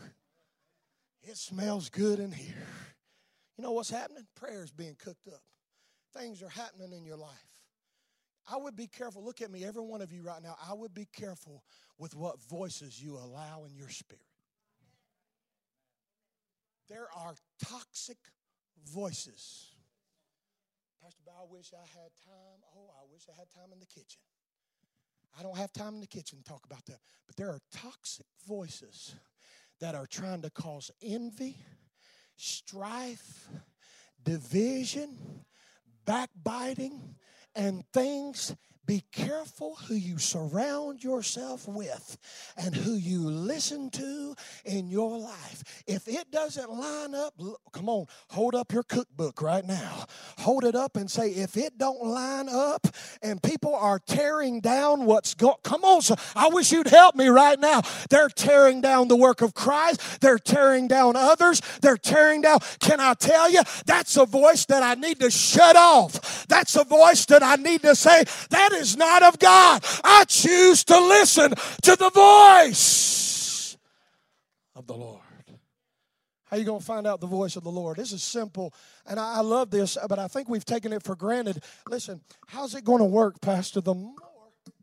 [1.32, 2.68] It smells good in here.
[3.56, 4.26] You know what's happening?
[4.36, 5.40] Prayer is being cooked up.
[6.14, 7.48] Things are happening in your life.
[8.50, 9.24] I would be careful.
[9.24, 10.56] Look at me, every one of you right now.
[10.68, 11.64] I would be careful
[11.96, 14.26] with what voices you allow in your spirit.
[16.90, 18.18] There are toxic
[18.84, 19.68] voices.
[21.02, 22.60] Pastor I wish I had time.
[22.76, 24.20] Oh, I wish I had time in the kitchen.
[25.40, 26.98] I don't have time in the kitchen to talk about that.
[27.26, 29.14] But there are toxic voices
[29.82, 31.56] that are trying to cause envy,
[32.36, 33.48] strife,
[34.22, 35.18] division,
[36.06, 37.16] backbiting
[37.56, 42.18] and things be careful who you surround yourself with
[42.56, 45.84] and who you listen to in your life.
[45.86, 47.34] If it doesn't line up,
[47.72, 50.06] come on, hold up your cookbook right now.
[50.38, 52.88] Hold it up and say, if it don't line up
[53.22, 57.28] and people are tearing down what's going, come on, so I wish you'd help me
[57.28, 57.82] right now.
[58.10, 60.20] They're tearing down the work of Christ.
[60.20, 61.62] They're tearing down others.
[61.80, 62.58] They're tearing down.
[62.80, 66.46] Can I tell you, that's a voice that I need to shut off.
[66.48, 69.84] That's a voice that I need to say, that that is not of God.
[70.02, 71.50] I choose to listen
[71.82, 73.76] to the voice
[74.74, 75.20] of the Lord.
[76.44, 77.96] How are you going to find out the voice of the Lord?
[77.96, 78.74] This is simple,
[79.06, 81.62] and I, I love this, but I think we've taken it for granted.
[81.88, 83.80] Listen, how's it going to work, Pastor?
[83.80, 84.14] The more,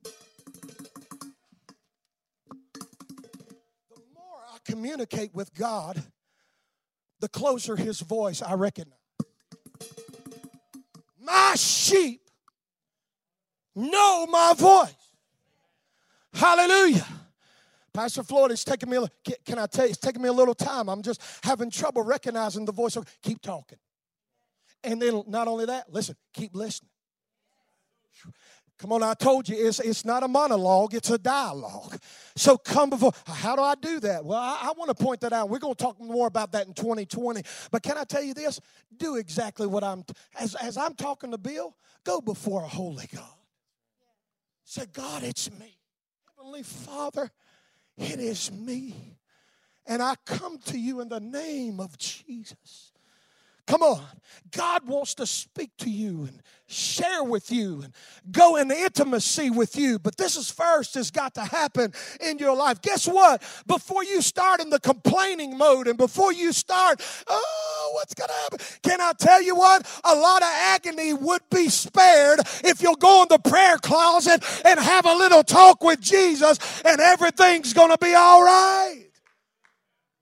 [0.03, 0.11] the
[4.15, 6.01] more I communicate with God,
[7.19, 8.95] the closer His voice I recognize.
[11.21, 12.28] My sheep
[13.79, 14.95] know my voice.
[16.33, 17.05] Hallelujah.
[17.93, 19.07] Pastor Floyd, it's taking me, a,
[19.45, 20.89] can I tell you, it's taking me a little time.
[20.89, 22.97] I'm just having trouble recognizing the voice.
[23.23, 23.79] Keep talking.
[24.83, 26.89] And then not only that, listen, keep listening.
[28.77, 31.97] Come on, I told you it's, it's not a monologue, it's a dialogue.
[32.37, 33.11] So come before.
[33.27, 34.23] How do I do that?
[34.23, 35.49] Well, I, I want to point that out.
[35.49, 37.41] We're going to talk more about that in 2020.
[37.71, 38.61] But can I tell you this?
[38.95, 40.05] Do exactly what I'm,
[40.39, 43.38] as, as I'm talking to Bill, go before a holy God.
[44.69, 45.79] Say, God, it's me.
[46.37, 47.31] Heavenly Father,
[47.97, 48.93] it is me.
[49.87, 52.91] And I come to you in the name of Jesus.
[53.65, 54.03] Come on.
[54.51, 57.93] God wants to speak to you and share with you and
[58.31, 59.97] go in intimacy with you.
[59.97, 62.79] But this is first has got to happen in your life.
[62.83, 63.41] Guess what?
[63.65, 68.33] Before you start in the complaining mode and before you start, oh, what's going to
[68.33, 68.59] happen?
[68.83, 69.85] Can I tell you what?
[70.03, 74.79] A lot of agony would be spared if you'll go in the prayer closet and
[74.79, 79.05] have a little talk with Jesus and everything's going to be all right.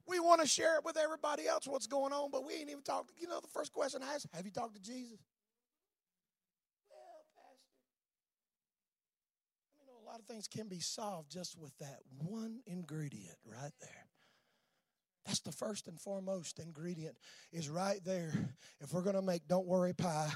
[0.08, 2.84] We want to share it with everybody else what's going on, but we ain't even
[2.84, 3.12] talked.
[3.17, 5.19] You know, the first question I ask, have you talked to Jesus?
[6.89, 7.75] Well, Pastor.
[9.80, 13.73] You know, a lot of things can be solved just with that one ingredient right
[13.82, 14.07] there.
[15.28, 17.18] That's the first and foremost ingredient
[17.52, 18.34] is right there.
[18.80, 20.32] If we're going to make don't worry pie,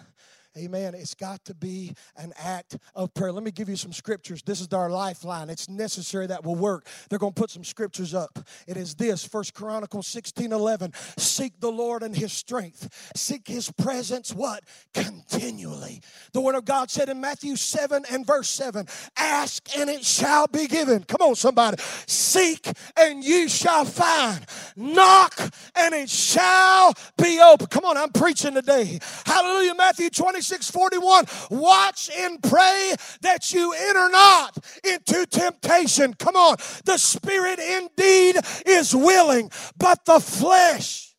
[0.57, 0.95] Amen.
[0.95, 3.31] It's got to be an act of prayer.
[3.31, 4.43] Let me give you some scriptures.
[4.43, 5.49] This is our lifeline.
[5.49, 6.87] It's necessary that will work.
[7.09, 8.37] They're going to put some scriptures up.
[8.67, 10.91] It is this First Chronicles 16 11.
[11.17, 13.11] Seek the Lord and his strength.
[13.15, 14.65] Seek his presence, what?
[14.93, 16.01] Continually.
[16.33, 18.85] The word of God said in Matthew 7 and verse 7
[19.15, 21.05] Ask and it shall be given.
[21.05, 21.81] Come on, somebody.
[22.07, 24.45] Seek and you shall find.
[24.75, 25.39] Knock
[25.75, 27.67] and it shall be open.
[27.67, 28.99] Come on, I'm preaching today.
[29.25, 29.75] Hallelujah.
[29.75, 31.25] Matthew 20 26 41.
[31.51, 36.15] Watch and pray that you enter not into temptation.
[36.15, 36.56] Come on.
[36.86, 41.15] The spirit indeed is willing, but the flesh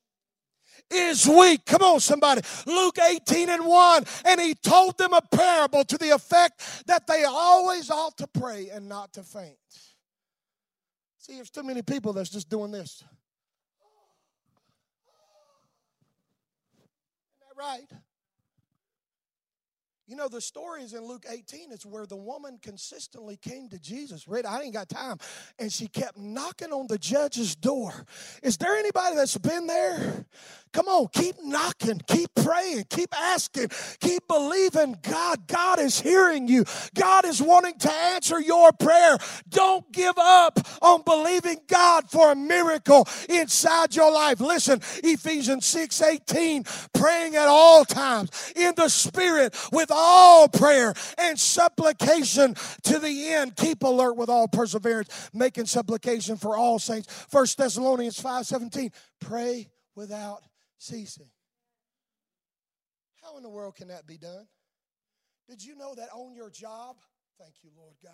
[0.91, 1.65] is weak.
[1.67, 2.43] Come on, somebody.
[2.67, 4.05] Luke 18 and 1.
[4.25, 8.71] And he told them a parable to the effect that they always ought to pray
[8.71, 9.57] and not to faint.
[11.19, 13.05] See, there's too many people that's just doing this.
[17.31, 17.87] Isn't that right?
[20.09, 21.71] You know, the story is in Luke 18.
[21.71, 24.27] It's where the woman consistently came to Jesus.
[24.27, 25.19] Read, I ain't got time.
[25.61, 27.93] And she kept knocking on the judge's door.
[28.43, 30.27] Is there anybody that's been there?
[30.73, 33.69] Come on, keep knocking, keep praying, keep asking,
[34.01, 35.47] keep believing God.
[35.47, 36.65] God is hearing you.
[36.95, 39.19] God is wanting to answer your prayer.
[39.51, 44.41] Don't give up on believing God for a miracle inside your life.
[44.41, 51.39] Listen, Ephesians 6 18, praying at all times in the Spirit with all prayer and
[51.39, 53.57] supplication to the end.
[53.57, 57.27] Keep alert with all perseverance, making supplication for all saints.
[57.29, 60.43] First Thessalonians 5 17, pray without
[60.79, 61.31] ceasing.
[63.23, 64.47] How in the world can that be done?
[65.49, 66.97] Did you know that on your job?
[67.39, 68.13] Thank you, Lord God.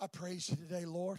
[0.00, 1.18] I praise you today, Lord,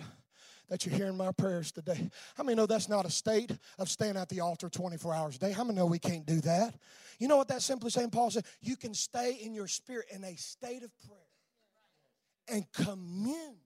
[0.69, 2.10] that you're hearing my prayers today.
[2.36, 5.39] How many know that's not a state of staying at the altar 24 hours a
[5.39, 5.51] day?
[5.51, 6.73] How many know we can't do that?
[7.19, 8.12] You know what that's simply saying?
[8.12, 11.19] Paul said, you can stay in your spirit in a state of prayer
[12.47, 13.58] and commune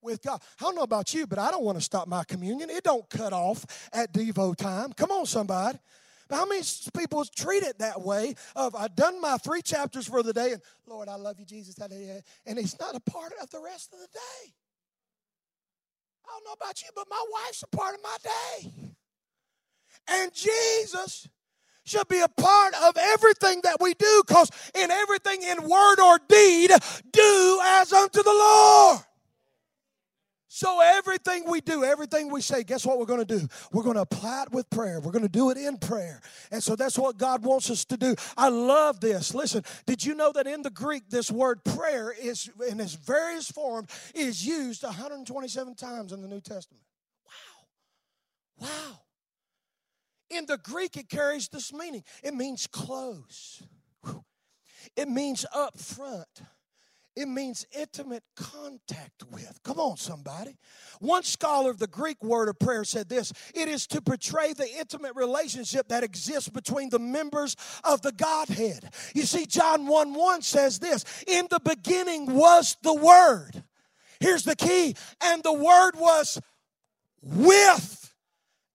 [0.00, 0.40] with God.
[0.60, 2.70] I don't know about you, but I don't want to stop my communion.
[2.70, 4.92] It don't cut off at Devo time.
[4.92, 5.78] Come on, somebody.
[6.28, 6.62] But how many
[6.96, 8.34] people treat it that way?
[8.56, 11.76] Of I've done my three chapters for the day, and Lord, I love you, Jesus,
[11.78, 14.52] and it's not a part of the rest of the day.
[16.32, 18.72] I don't know about you, but my wife's a part of my day.
[20.08, 21.28] And Jesus
[21.84, 26.18] should be a part of everything that we do because in everything in word or
[26.28, 26.70] deed,
[27.12, 29.00] do as unto the Lord.
[30.54, 33.48] So everything we do, everything we say, guess what we're going to do?
[33.72, 35.00] We're going to apply it with prayer.
[35.00, 36.20] We're going to do it in prayer.
[36.50, 38.14] And so that's what God wants us to do.
[38.36, 39.34] I love this.
[39.34, 43.50] Listen, did you know that in the Greek this word prayer is in its various
[43.50, 46.84] forms is used 127 times in the New Testament?
[48.60, 48.68] Wow.
[48.68, 48.98] Wow.
[50.28, 52.04] In the Greek it carries this meaning.
[52.22, 53.62] It means close.
[54.96, 56.42] It means up front.
[57.14, 59.60] It means intimate contact with.
[59.62, 60.56] Come on, somebody.
[60.98, 64.78] One scholar of the Greek word of prayer said this it is to portray the
[64.78, 68.90] intimate relationship that exists between the members of the Godhead.
[69.14, 73.62] You see, John 1 1 says this In the beginning was the Word.
[74.18, 76.40] Here's the key, and the Word was
[77.20, 78.01] with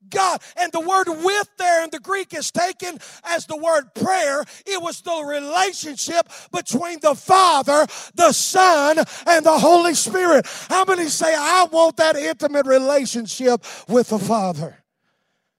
[0.10, 0.42] God.
[0.58, 4.44] And the word with there in the Greek is taken as the word prayer.
[4.66, 10.46] It was the relationship between the Father, the Son, and the Holy Spirit.
[10.70, 14.78] How many say, I want that intimate relationship with the Father?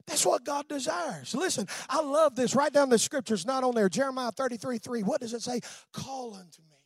[0.09, 1.35] That's what God desires.
[1.35, 2.55] Listen, I love this.
[2.55, 3.91] Write down the scriptures, not on there.
[3.91, 5.03] Jeremiah 33 3.
[5.03, 5.61] What does it say?
[5.93, 6.79] Call unto me.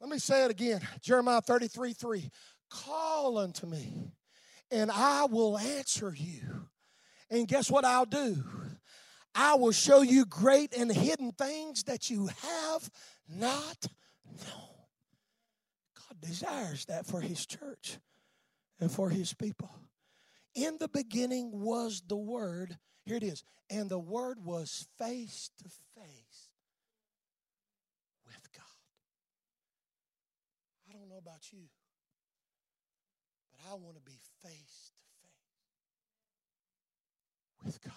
[0.00, 0.80] Let me say it again.
[1.02, 2.30] Jeremiah 33 3.
[2.70, 4.12] Call unto me
[4.70, 6.68] and I will answer you.
[7.30, 8.44] And guess what I'll do?
[9.34, 12.90] I will show you great and hidden things that you have
[13.28, 13.86] not
[14.26, 14.86] known.
[15.94, 17.98] God desires that for His church
[18.80, 19.70] and for His people.
[20.54, 22.76] In the beginning was the Word.
[23.04, 23.44] Here it is.
[23.68, 26.50] And the Word was face to face
[28.26, 28.64] with God.
[30.88, 31.60] I don't know about you,
[33.60, 34.92] but I want to be face to face
[37.64, 37.92] with God.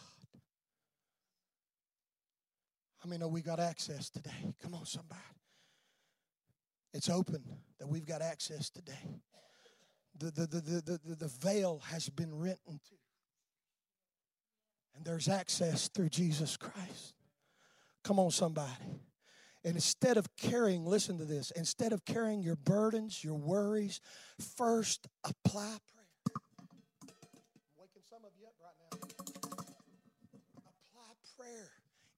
[3.04, 4.54] I mean, know we got access today?
[4.62, 5.20] Come on, somebody.
[6.94, 7.44] It's open
[7.80, 9.20] that we've got access today.
[10.18, 12.96] The, the, the, the, the, the veil has been rent in two.
[14.96, 17.16] And there's access through Jesus Christ.
[18.04, 18.72] Come on, somebody.
[19.66, 24.02] And instead of carrying, listen to this, instead of carrying your burdens, your worries,
[24.58, 25.78] first apply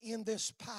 [0.05, 0.71] in this pie.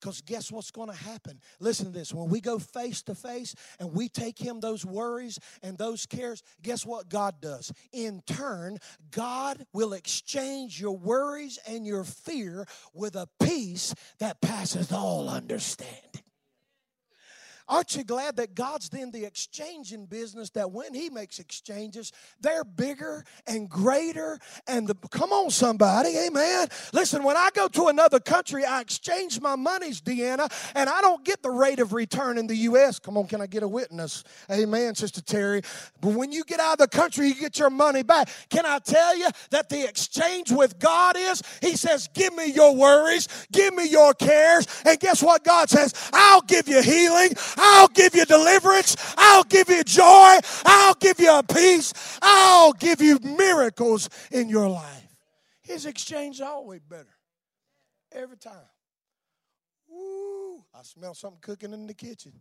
[0.00, 1.40] Because guess what's going to happen?
[1.58, 2.12] Listen to this.
[2.12, 6.42] When we go face to face and we take Him those worries and those cares,
[6.62, 7.72] guess what God does?
[7.92, 8.78] In turn,
[9.10, 16.05] God will exchange your worries and your fear with a peace that passes all understanding.
[17.68, 22.64] Aren't you glad that God's in the exchanging business that when He makes exchanges, they're
[22.64, 26.68] bigger and greater and the come on, somebody, amen.
[26.92, 31.24] Listen, when I go to another country, I exchange my monies, Deanna, and I don't
[31.24, 32.98] get the rate of return in the U.S.
[32.98, 34.24] Come on, can I get a witness?
[34.50, 35.62] Amen, Sister Terry.
[36.00, 38.28] But when you get out of the country, you get your money back.
[38.48, 41.42] Can I tell you that the exchange with God is?
[41.60, 45.94] He says, Give me your worries, give me your cares, and guess what God says?
[46.12, 47.32] I'll give you healing.
[47.56, 48.96] I'll give you deliverance.
[49.16, 50.38] I'll give you joy.
[50.64, 51.92] I'll give you a peace.
[52.22, 55.16] I'll give you miracles in your life.
[55.62, 57.16] His exchange is always better.
[58.12, 58.54] Every time.
[59.88, 60.58] Woo!
[60.74, 62.32] I smell something cooking in the kitchen.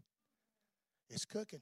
[1.10, 1.62] It's cooking.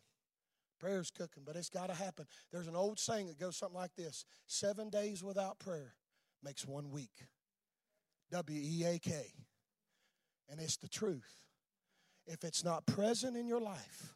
[0.79, 2.25] Prayer's cooking, but it's got to happen.
[2.51, 5.93] There's an old saying that goes something like this Seven days without prayer
[6.43, 7.27] makes one week.
[8.31, 9.33] W E A K.
[10.49, 11.42] And it's the truth
[12.27, 14.13] if it's not present in your life.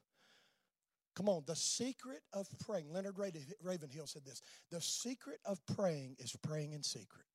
[1.15, 2.93] Come on, the secret of praying.
[2.93, 7.25] Leonard Ravenhill said this the secret of praying is praying in secret.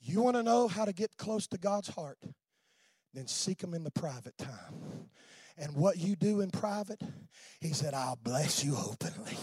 [0.00, 2.18] You want to know how to get close to God's heart?
[3.14, 5.08] Then seek Him in the private time.
[5.56, 7.00] And what you do in private,
[7.60, 9.38] He said, I'll bless you openly.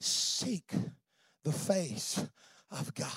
[0.00, 0.72] Seek
[1.44, 2.24] the face
[2.70, 3.10] of God.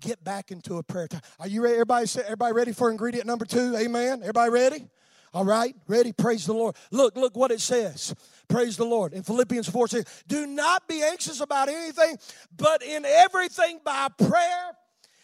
[0.00, 1.20] Get back into a prayer time.
[1.38, 1.74] Are you ready?
[1.74, 3.76] Everybody, everybody ready for ingredient number two?
[3.76, 4.20] Amen.
[4.20, 4.88] Everybody ready?
[5.34, 6.12] All right, ready?
[6.12, 6.76] Praise the Lord.
[6.90, 8.14] Look, look what it says.
[8.48, 9.14] Praise the Lord.
[9.14, 12.18] In Philippians 4 says, Do not be anxious about anything,
[12.54, 14.72] but in everything by prayer.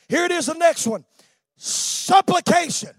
[0.09, 1.05] Here it is, the next one
[1.59, 2.91] supplication.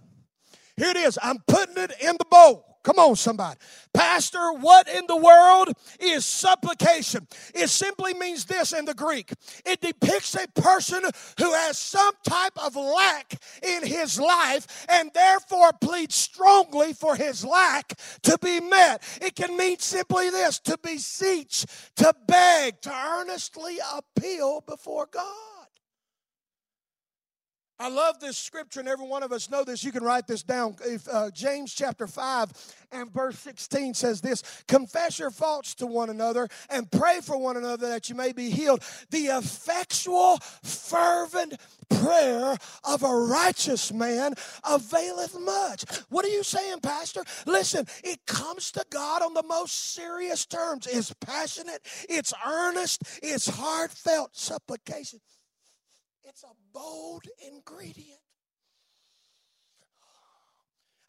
[0.78, 1.18] Here it is.
[1.22, 2.79] I'm putting it in the bowl.
[2.90, 3.60] Come on, somebody.
[3.94, 7.28] Pastor, what in the world is supplication?
[7.54, 9.32] It simply means this in the Greek
[9.64, 11.04] it depicts a person
[11.38, 17.46] who has some type of lack in his life and therefore pleads strongly for his
[17.46, 19.04] lack to be met.
[19.22, 21.68] It can mean simply this to beseech,
[21.98, 25.59] to beg, to earnestly appeal before God.
[27.82, 29.86] I love this scripture, and every one of us know this.
[29.86, 30.76] You can write this down.
[30.86, 32.52] If uh, James chapter 5
[32.92, 37.56] and verse 16 says this Confess your faults to one another and pray for one
[37.56, 38.84] another that you may be healed.
[39.12, 41.56] The effectual, fervent
[41.90, 44.34] prayer of a righteous man
[44.70, 45.86] availeth much.
[46.10, 47.24] What are you saying, Pastor?
[47.46, 50.86] Listen, it comes to God on the most serious terms.
[50.86, 55.22] It's passionate, it's earnest, it's heartfelt supplication.
[56.30, 58.20] It's a bold ingredient.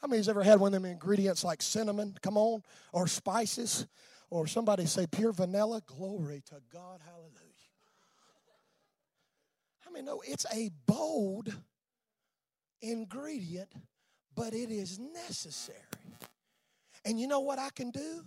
[0.00, 2.62] How many's ever had one of them ingredients like cinnamon, come on,
[2.94, 3.86] or spices,
[4.30, 5.82] or somebody say pure vanilla?
[5.84, 7.34] Glory to God, hallelujah.
[9.80, 11.54] How many know it's a bold
[12.80, 13.70] ingredient,
[14.34, 15.78] but it is necessary.
[17.04, 18.24] And you know what I can do?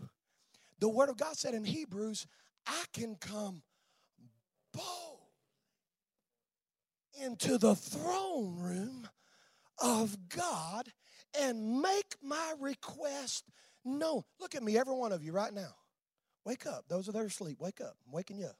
[0.79, 2.27] The Word of God said in Hebrews,
[2.67, 3.63] I can come
[4.73, 5.12] bold
[7.21, 9.07] into the throne room
[9.81, 10.89] of God
[11.39, 13.45] and make my request
[13.83, 14.23] known.
[14.39, 15.75] Look at me, every one of you, right now.
[16.45, 16.85] Wake up.
[16.89, 17.95] Those of that are asleep, wake up.
[18.05, 18.57] I'm waking you up.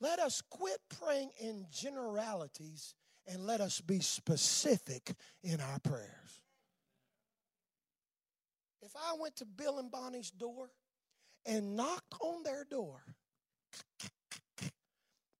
[0.00, 2.94] Let us quit praying in generalities
[3.26, 6.40] and let us be specific in our prayers.
[8.82, 10.70] If I went to Bill and Bonnie's door
[11.44, 13.02] and knocked on their door,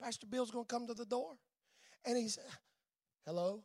[0.01, 1.37] Pastor Bill's going to come to the door.
[2.05, 2.45] And he said,
[3.25, 3.63] Hello.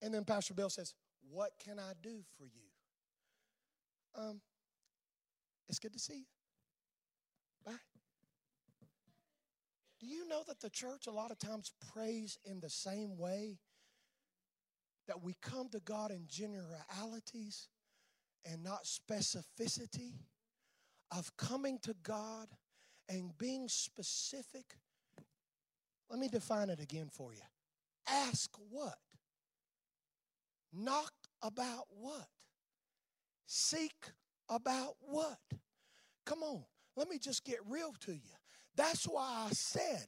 [0.00, 0.94] And then Pastor Bill says,
[1.30, 2.62] What can I do for you?
[4.14, 4.40] Um,
[5.68, 6.24] it's good to see you.
[7.64, 7.72] Bye.
[10.00, 13.58] Do you know that the church a lot of times prays in the same way?
[15.08, 17.68] That we come to God in generalities
[18.44, 20.14] and not specificity
[21.16, 22.48] of coming to God
[23.08, 24.76] and being specific
[26.12, 27.40] let me define it again for you.
[28.06, 28.98] Ask what?
[30.72, 32.28] Knock about what?
[33.46, 34.10] Seek
[34.48, 35.38] about what?
[36.26, 36.64] Come on,
[36.96, 38.36] let me just get real to you.
[38.76, 40.06] That's why I said,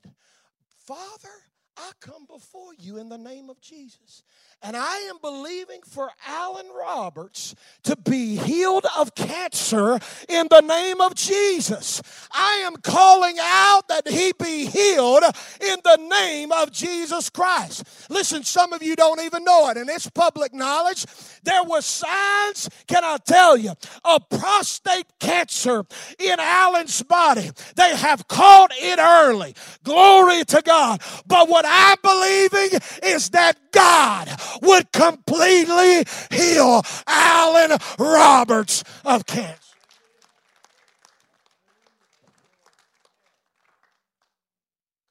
[0.87, 1.31] Father,
[1.77, 4.23] I come before you in the name of Jesus.
[4.63, 9.99] And I am believing for Alan Roberts to be healed of cancer
[10.29, 12.01] in the name of Jesus.
[12.31, 15.25] I am calling out that he be healed
[15.61, 17.85] in the name of Jesus Christ.
[18.09, 21.05] Listen, some of you don't even know it, and it's public knowledge.
[21.43, 23.73] There were signs, can I tell you,
[24.05, 25.85] of prostate cancer
[26.19, 27.51] in Alan's body.
[27.77, 29.55] They have caught it early.
[29.83, 31.03] Glory to God.
[31.27, 34.29] But what I'm believing is that God
[34.63, 39.77] would completely heal Alan Roberts of cancer.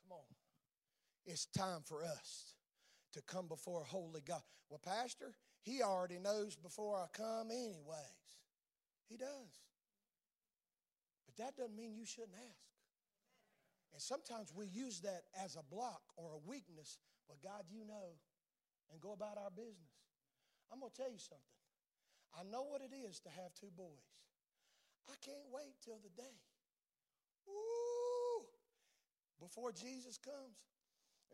[0.07, 0.25] Come on.
[1.25, 2.55] It's time for us
[3.13, 4.41] to come before a holy God.
[4.69, 5.33] Well, Pastor,
[5.63, 7.77] he already knows before I come, anyways.
[9.07, 9.61] He does.
[11.25, 12.72] But that doesn't mean you shouldn't ask.
[13.93, 16.97] And sometimes we use that as a block or a weakness.
[17.29, 18.17] But God, you know,
[18.91, 19.93] and go about our business.
[20.71, 21.53] I'm going to tell you something.
[22.33, 24.09] I know what it is to have two boys.
[25.07, 26.37] I can't wait till the day.
[27.47, 28.45] Ooh,
[29.39, 30.57] before Jesus comes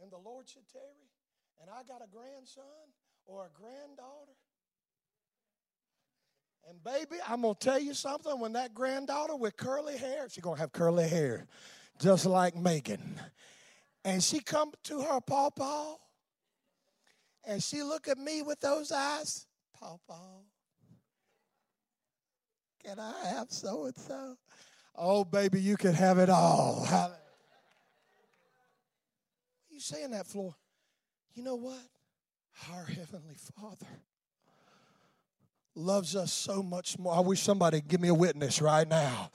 [0.01, 1.07] and the Lord should tarry,
[1.61, 2.91] and I got a grandson
[3.25, 4.35] or a granddaughter.
[6.67, 8.39] And baby, I'm gonna tell you something.
[8.39, 11.47] When that granddaughter with curly hair, she's gonna have curly hair
[11.99, 13.19] just like Megan.
[14.05, 15.95] And she come to her pawpaw
[17.45, 19.45] and she look at me with those eyes.
[19.79, 20.41] Pawpaw,
[22.83, 24.35] can I have so and so?
[24.95, 26.87] Oh, baby, you can have it all.
[29.71, 30.53] You saying that for?
[31.35, 31.79] You know what?
[32.69, 33.87] Our Heavenly Father
[35.73, 37.15] loves us so much more.
[37.15, 39.31] I wish somebody give me a witness right now.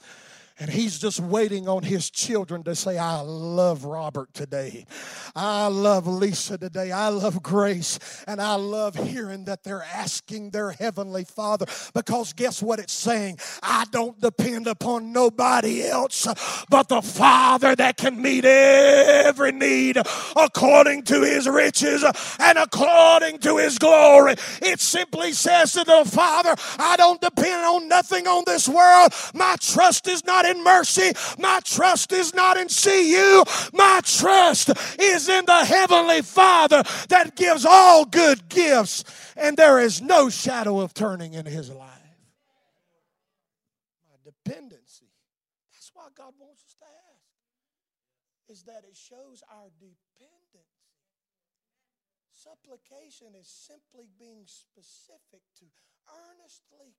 [0.57, 4.85] And he's just waiting on his children to say, I love Robert today.
[5.35, 6.93] I love Lisa today.
[6.93, 7.99] I love Grace.
[8.25, 13.39] And I love hearing that they're asking their Heavenly Father because guess what it's saying?
[13.61, 16.25] I don't depend upon nobody else
[16.69, 19.97] but the Father that can meet every need
[20.37, 22.05] according to his riches
[22.39, 24.35] and according to his glory.
[24.61, 29.13] It simply says to the Father, I don't depend on nothing on this world.
[29.33, 31.11] My trust is not in mercy.
[31.39, 33.43] My trust is not in CU.
[33.73, 39.03] My trust is in the Heavenly Father that gives all good gifts,
[39.35, 41.89] and there is no shadow of turning in His life.
[44.09, 45.09] My dependency.
[45.73, 47.29] That's why God wants us to ask,
[48.49, 50.05] is that it shows our dependency.
[52.31, 55.65] Supplication is simply being specific to
[56.29, 56.93] earnestly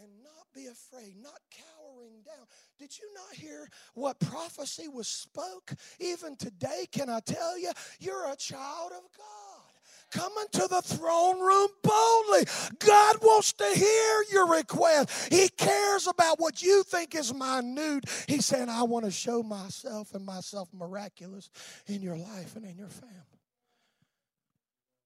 [0.00, 2.46] and not be afraid, not cowering down.
[2.78, 5.74] Did you not hear what prophecy was spoke?
[6.00, 7.70] Even today, can I tell you,
[8.00, 9.68] you're a child of God.
[10.10, 12.46] Coming to the throne room boldly.
[12.78, 15.32] God wants to hear your request.
[15.32, 18.04] He cares about what you think is minute.
[18.26, 21.50] He's saying, I want to show myself and myself miraculous
[21.86, 23.14] in your life and in your family.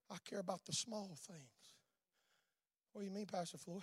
[0.08, 1.40] I care about the small things.
[2.92, 3.82] What do you mean, Pastor Floyd?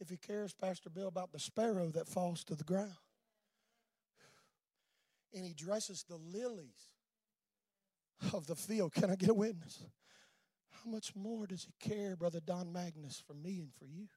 [0.00, 2.92] If he cares, Pastor Bill, about the sparrow that falls to the ground,
[5.34, 6.90] and he dresses the lilies
[8.32, 9.84] of the field, can I get a witness?
[10.70, 14.08] How much more does he care, Brother Don Magnus, for me and for you?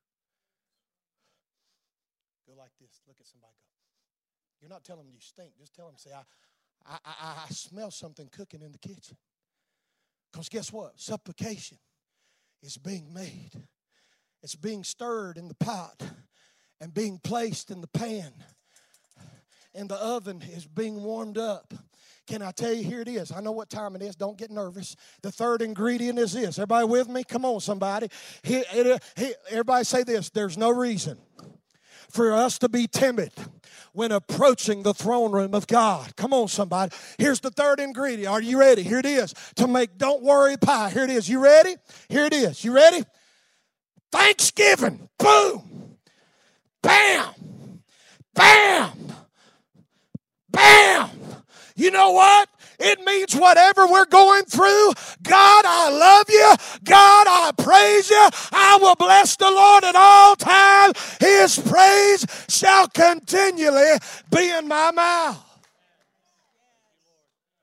[2.47, 3.01] Go like this.
[3.07, 3.69] Look at somebody go.
[4.61, 5.51] You're not telling them you stink.
[5.57, 6.23] Just tell them, say, I,
[6.85, 9.17] I, I, I smell something cooking in the kitchen.
[10.31, 10.99] Because guess what?
[10.99, 11.77] Supplication
[12.61, 13.51] is being made,
[14.41, 16.01] it's being stirred in the pot
[16.81, 18.31] and being placed in the pan.
[19.75, 21.73] And the oven is being warmed up.
[22.25, 23.31] Can I tell you, here it is.
[23.31, 24.15] I know what time it is.
[24.15, 24.95] Don't get nervous.
[25.21, 26.59] The third ingredient is this.
[26.59, 27.23] Everybody with me?
[27.23, 28.07] Come on, somebody.
[28.43, 30.29] Here, uh, here, everybody say this.
[30.29, 31.17] There's no reason
[32.09, 33.31] for us to be timid
[33.93, 36.15] when approaching the throne room of God.
[36.15, 36.95] Come on, somebody.
[37.17, 38.31] Here's the third ingredient.
[38.31, 38.83] Are you ready?
[38.83, 39.33] Here it is.
[39.55, 40.91] To make don't worry pie.
[40.91, 41.27] Here it is.
[41.27, 41.75] You ready?
[42.09, 42.63] Here it is.
[42.63, 43.03] You ready?
[44.11, 45.09] Thanksgiving.
[45.17, 45.97] Boom.
[46.81, 47.33] Bam.
[48.33, 48.91] Bam.
[50.51, 51.09] Bam.
[51.75, 52.49] You know what?
[52.79, 54.93] It means whatever we're going through,
[55.23, 56.55] God, I love you.
[56.85, 58.29] God, I praise you.
[58.53, 61.17] I will bless the Lord at all times.
[61.19, 63.97] His praise shall continually
[64.31, 65.48] be in my mouth.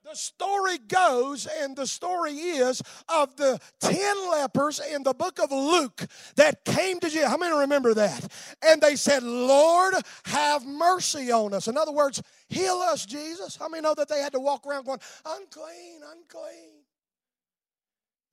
[0.09, 5.50] The story goes, and the story is of the 10 lepers in the book of
[5.50, 7.28] Luke that came to Jesus.
[7.28, 8.32] How many remember that?
[8.64, 9.94] And they said, Lord,
[10.26, 11.66] have mercy on us.
[11.66, 13.57] In other words, heal us, Jesus.
[13.57, 16.84] How many know that they had to walk around going, unclean, unclean?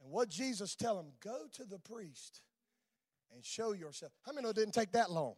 [0.03, 1.07] And what Jesus tell them?
[1.23, 2.41] Go to the priest
[3.33, 4.11] and show yourself.
[4.27, 5.33] How many know it didn't take that long?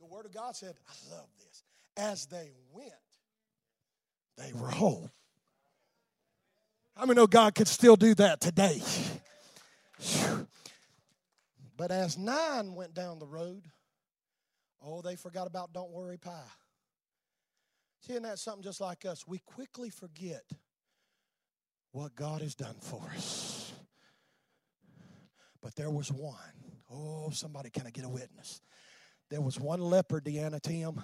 [0.00, 1.62] The Word of God said, I love this.
[1.98, 2.94] As they went,
[4.40, 5.10] they were whole.
[6.96, 8.82] How many know God could still do that today?
[11.76, 13.62] But as nine went down the road,
[14.82, 16.42] oh, they forgot about Don't Worry Pie.
[18.00, 19.26] See, isn't that something just like us?
[19.26, 20.44] We quickly forget
[21.92, 23.72] what God has done for us.
[25.62, 26.36] But there was one.
[26.90, 28.60] Oh, somebody, can I get a witness?
[29.30, 31.00] There was one leper, Deanna Tim,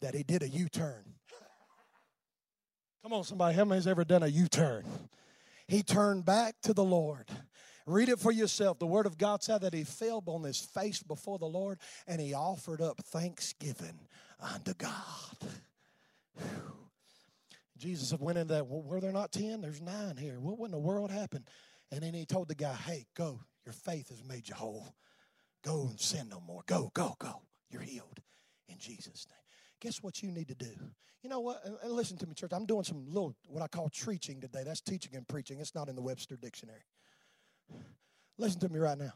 [0.00, 1.04] that he did a U turn.
[3.06, 3.54] Come on, somebody.
[3.54, 4.84] How many has ever done a U turn?
[5.68, 7.30] He turned back to the Lord.
[7.86, 8.80] Read it for yourself.
[8.80, 11.78] The Word of God said that he fell on his face before the Lord
[12.08, 13.96] and he offered up thanksgiving
[14.40, 14.90] unto God.
[16.34, 16.72] Whew.
[17.78, 18.66] Jesus went into that.
[18.66, 19.60] Well, were there not ten?
[19.60, 20.40] There's nine here.
[20.40, 21.44] What in the world happened?
[21.92, 23.38] And then he told the guy, "Hey, go.
[23.64, 24.96] Your faith has made you whole.
[25.62, 26.64] Go and sin no more.
[26.66, 27.42] Go, go, go.
[27.70, 28.20] You're healed
[28.68, 29.45] in Jesus' name."
[29.80, 30.72] Guess what you need to do?
[31.22, 31.62] You know what?
[31.82, 32.52] And listen to me, church.
[32.52, 34.62] I'm doing some little, what I call preaching today.
[34.64, 35.58] That's teaching and preaching.
[35.60, 36.84] It's not in the Webster Dictionary.
[38.38, 39.12] Listen to me right now.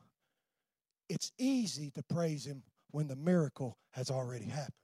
[1.08, 4.74] It's easy to praise Him when the miracle has already happened.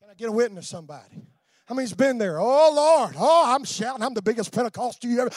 [0.00, 1.22] Can I get a witness, somebody?
[1.66, 2.38] How many's been there?
[2.38, 3.14] Oh, Lord.
[3.18, 4.02] Oh, I'm shouting.
[4.02, 5.30] I'm the biggest Pentecostal you ever.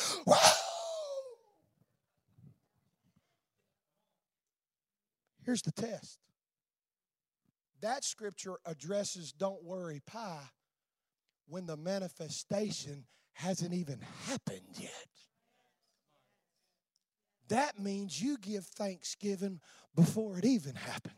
[5.47, 6.19] Here's the test
[7.79, 10.43] that scripture addresses don't worry pie
[11.47, 14.91] when the manifestation hasn't even happened yet.
[17.47, 19.61] That means you give thanksgiving
[19.95, 21.15] before it even happened.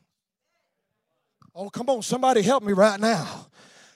[1.56, 3.48] Oh, come on, somebody help me right now.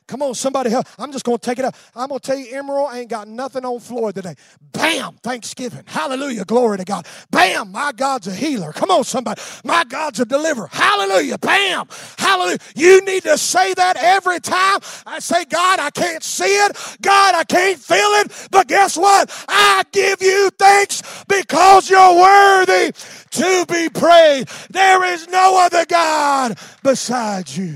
[0.08, 0.88] Come on, somebody help.
[0.97, 1.76] I'm just going to take it up.
[1.95, 4.36] I'm going to tell you, Emeril ain't got nothing on Floyd today.
[4.72, 5.84] Bam, Thanksgiving.
[5.86, 7.08] Hallelujah, glory to God.
[7.32, 8.74] Bam, my God's a healer.
[8.74, 9.41] Come on, somebody.
[9.64, 10.68] My God's a deliverer.
[10.72, 11.88] Hallelujah, bam,
[12.18, 12.58] hallelujah.
[12.76, 16.78] You need to say that every time I say, God, I can't see it.
[17.01, 18.47] God, I can't feel it.
[18.51, 19.32] But guess what?
[19.47, 22.93] I give you thanks because you're worthy
[23.32, 24.49] to be praised.
[24.72, 27.76] There is no other God besides you.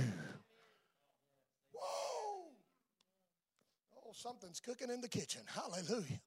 [4.28, 5.41] something's cooking in the kitchen.
[5.47, 6.20] Hallelujah.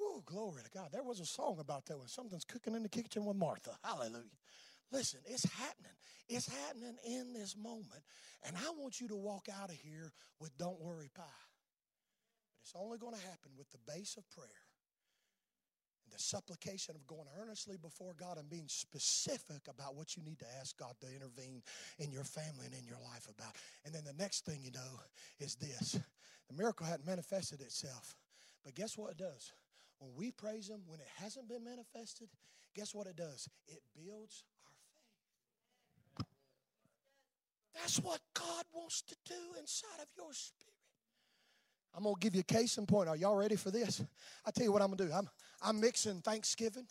[0.00, 0.88] Oh, glory to God.
[0.90, 3.76] There was a song about that when something's cooking in the kitchen with Martha.
[3.84, 4.38] Hallelujah.
[4.90, 5.92] Listen, it's happening.
[6.28, 8.02] It's happening in this moment.
[8.46, 11.24] And I want you to walk out of here with don't worry pie.
[11.24, 14.48] But it's only going to happen with the base of prayer
[16.04, 20.38] and the supplication of going earnestly before God and being specific about what you need
[20.40, 21.62] to ask God to intervene
[21.98, 23.54] in your family and in your life about.
[23.84, 25.00] And then the next thing you know
[25.38, 25.98] is this
[26.52, 28.16] the miracle hadn't manifested itself.
[28.64, 29.52] But guess what it does?
[29.98, 32.28] When we praise Him, when it hasn't been manifested,
[32.74, 33.48] guess what it does?
[33.68, 36.26] It builds our faith.
[37.74, 40.68] That's what God wants to do inside of your spirit.
[41.94, 43.08] I'm going to give you a case in point.
[43.08, 44.02] Are y'all ready for this?
[44.46, 45.12] I tell you what I'm going to do.
[45.12, 45.28] I'm,
[45.62, 46.86] I'm mixing thanksgiving,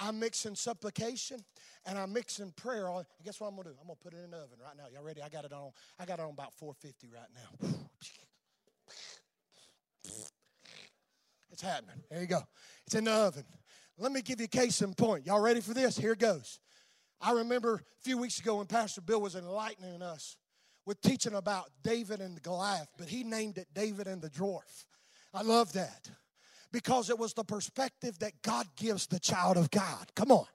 [0.00, 1.44] I'm mixing supplication,
[1.84, 2.88] and I'm mixing prayer.
[3.24, 3.76] Guess what I'm to do?
[3.80, 4.84] I'm to put it in the oven right now.
[4.92, 5.20] Y'all ready?
[5.22, 5.70] I got it on.
[5.98, 7.68] I got it on about 450 right now.
[11.52, 12.02] It's happening.
[12.10, 12.40] There you go.
[12.86, 13.44] It's in the oven.
[13.98, 15.26] Let me give you a case in point.
[15.26, 15.96] Y'all ready for this?
[15.96, 16.58] Here it goes.
[17.20, 20.36] I remember a few weeks ago when Pastor Bill was enlightening us
[20.86, 24.86] with teaching about David and Goliath, but he named it David and the dwarf.
[25.32, 26.10] I love that
[26.72, 30.10] because it was the perspective that God gives the child of God.
[30.16, 30.46] Come on.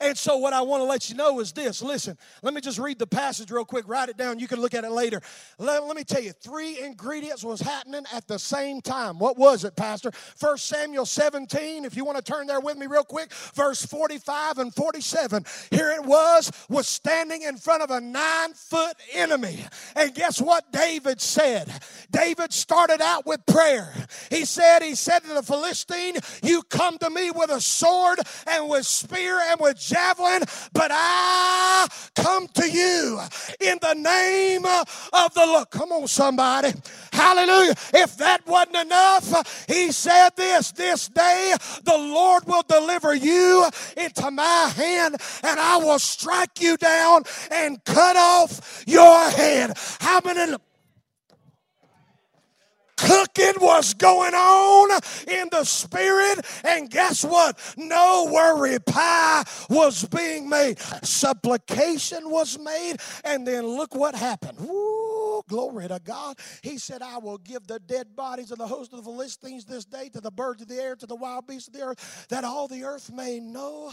[0.00, 2.78] And so, what I want to let you know is this listen, let me just
[2.78, 4.38] read the passage real quick, write it down.
[4.38, 5.20] You can look at it later.
[5.58, 9.18] Let, let me tell you, three ingredients was happening at the same time.
[9.18, 10.10] What was it, Pastor?
[10.12, 14.58] First Samuel 17, if you want to turn there with me real quick, verse 45
[14.58, 15.44] and 47.
[15.70, 19.64] Here it was, was standing in front of a nine foot enemy.
[19.94, 21.72] And guess what David said?
[22.10, 23.92] David started out with prayer.
[24.30, 28.68] He said, He said to the Philistine, You come to me with a sword and
[28.68, 30.42] with spear and with javelin,
[30.72, 33.20] but I come to you
[33.60, 35.70] in the name of the Lord.
[35.70, 36.72] Come on, somebody.
[37.12, 37.74] Hallelujah.
[37.94, 41.54] If that wasn't enough, he said this this day
[41.84, 47.82] the Lord will deliver you into my hand, and I will strike you down and
[47.84, 49.72] cut off your head.
[50.00, 50.56] How many?
[52.96, 56.44] Cooking was going on in the spirit.
[56.64, 57.58] And guess what?
[57.76, 60.78] No worry pie was being made.
[61.02, 62.96] Supplication was made.
[63.24, 64.58] And then look what happened.
[65.48, 66.38] Glory to God.
[66.62, 69.84] He said, I will give the dead bodies of the host of the Philistines this
[69.84, 72.44] day to the birds of the air, to the wild beasts of the earth, that
[72.44, 73.92] all the earth may know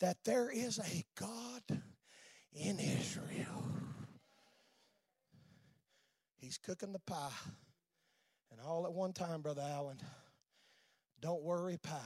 [0.00, 1.82] that there is a God
[2.52, 3.89] in Israel.
[6.40, 7.30] He's cooking the pie.
[8.50, 9.98] And all at one time, Brother Allen,
[11.20, 11.98] don't worry, pie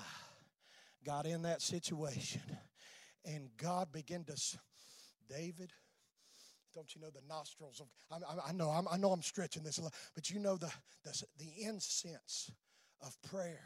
[1.04, 2.40] got in that situation.
[3.24, 4.36] And God began to,
[5.28, 5.72] David,
[6.74, 9.78] don't you know the nostrils of, I, I know, I'm, i know I'm stretching this
[9.78, 10.72] a lot, but you know the,
[11.04, 12.50] the, the incense
[13.00, 13.62] of prayer.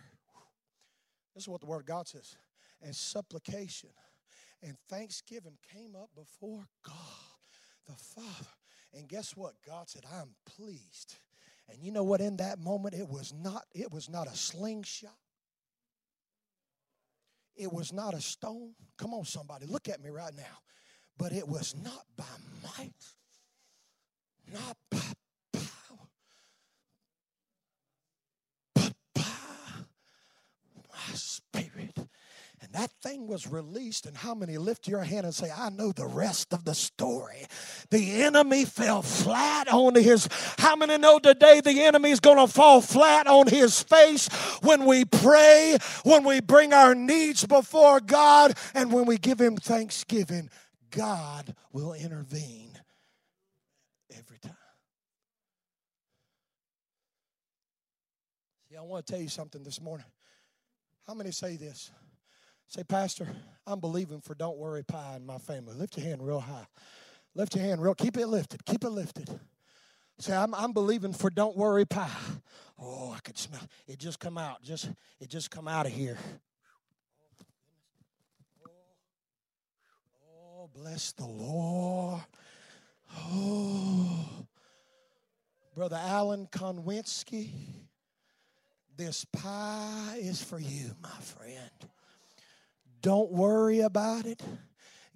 [1.34, 2.36] This is what the Word of God says.
[2.82, 3.90] And supplication
[4.62, 6.94] and thanksgiving came up before God
[7.86, 8.50] the Father.
[8.95, 9.55] And guess what?
[9.66, 11.16] God said, I'm pleased.
[11.68, 12.20] And you know what?
[12.20, 15.11] In that moment, it was not, it was not a slingshot.
[17.57, 18.74] It was not a stone.
[18.97, 20.62] Come on, somebody, look at me right now.
[21.18, 22.24] But it was not by
[22.62, 22.93] might,
[24.53, 24.99] not by
[25.53, 26.09] power,
[28.74, 29.22] but by
[30.93, 31.99] my spirit.
[32.61, 34.06] And that thing was released.
[34.06, 37.44] And how many lift your hand and say, I know the rest of the story?
[37.90, 40.28] The enemy fell flat on his.
[40.58, 44.28] How many know today the enemy is going to fall flat on his face
[44.62, 49.56] when we pray, when we bring our needs before God, and when we give him
[49.56, 50.48] thanksgiving?
[50.90, 52.78] God will intervene
[54.16, 54.54] every time.
[58.70, 60.06] See, I want to tell you something this morning.
[61.08, 61.90] How many say this?
[62.68, 63.26] Say, Pastor,
[63.66, 65.74] I'm believing for don't worry pie in my family.
[65.74, 66.66] Lift your hand real high.
[67.34, 67.94] Lift your hand real.
[67.94, 68.64] Keep it lifted.
[68.66, 69.28] Keep it lifted.
[70.18, 72.10] Say, I'm, I'm believing for don't worry pie.
[72.78, 73.98] Oh, I could smell it.
[73.98, 74.62] Just come out.
[74.62, 76.18] Just it just come out of here.
[80.30, 82.20] Oh, bless the Lord.
[83.16, 84.26] Oh,
[85.74, 87.50] Brother Alan Konwinski,
[88.96, 91.70] this pie is for you, my friend.
[93.01, 94.42] Don't worry about it.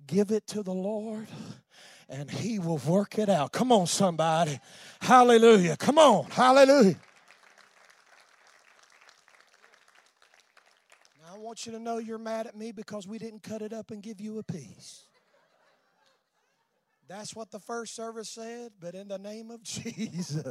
[0.06, 1.28] Give it to the Lord
[2.08, 3.52] and He will work it out.
[3.52, 4.60] Come on, somebody.
[5.00, 5.76] Hallelujah.
[5.76, 6.26] Come on.
[6.30, 6.96] Hallelujah.
[11.22, 13.72] Now, I want you to know you're mad at me because we didn't cut it
[13.72, 15.06] up and give you a piece.
[17.08, 20.46] That's what the first service said, but in the name of Jesus.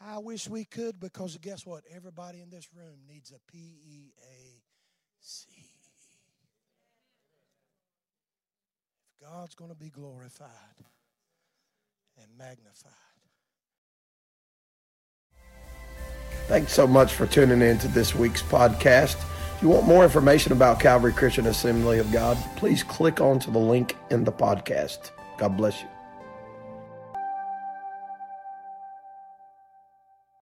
[0.00, 1.82] I wish we could because guess what?
[1.94, 4.62] Everybody in this room needs a P E A
[5.20, 5.48] C.
[9.30, 10.48] God's going to be glorified
[12.16, 12.92] and magnified.
[16.46, 19.16] Thanks so much for tuning in to this week's podcast.
[19.56, 23.58] If you want more information about Calvary Christian Assembly of God, please click onto the
[23.58, 25.10] link in the podcast.
[25.36, 25.88] God bless you.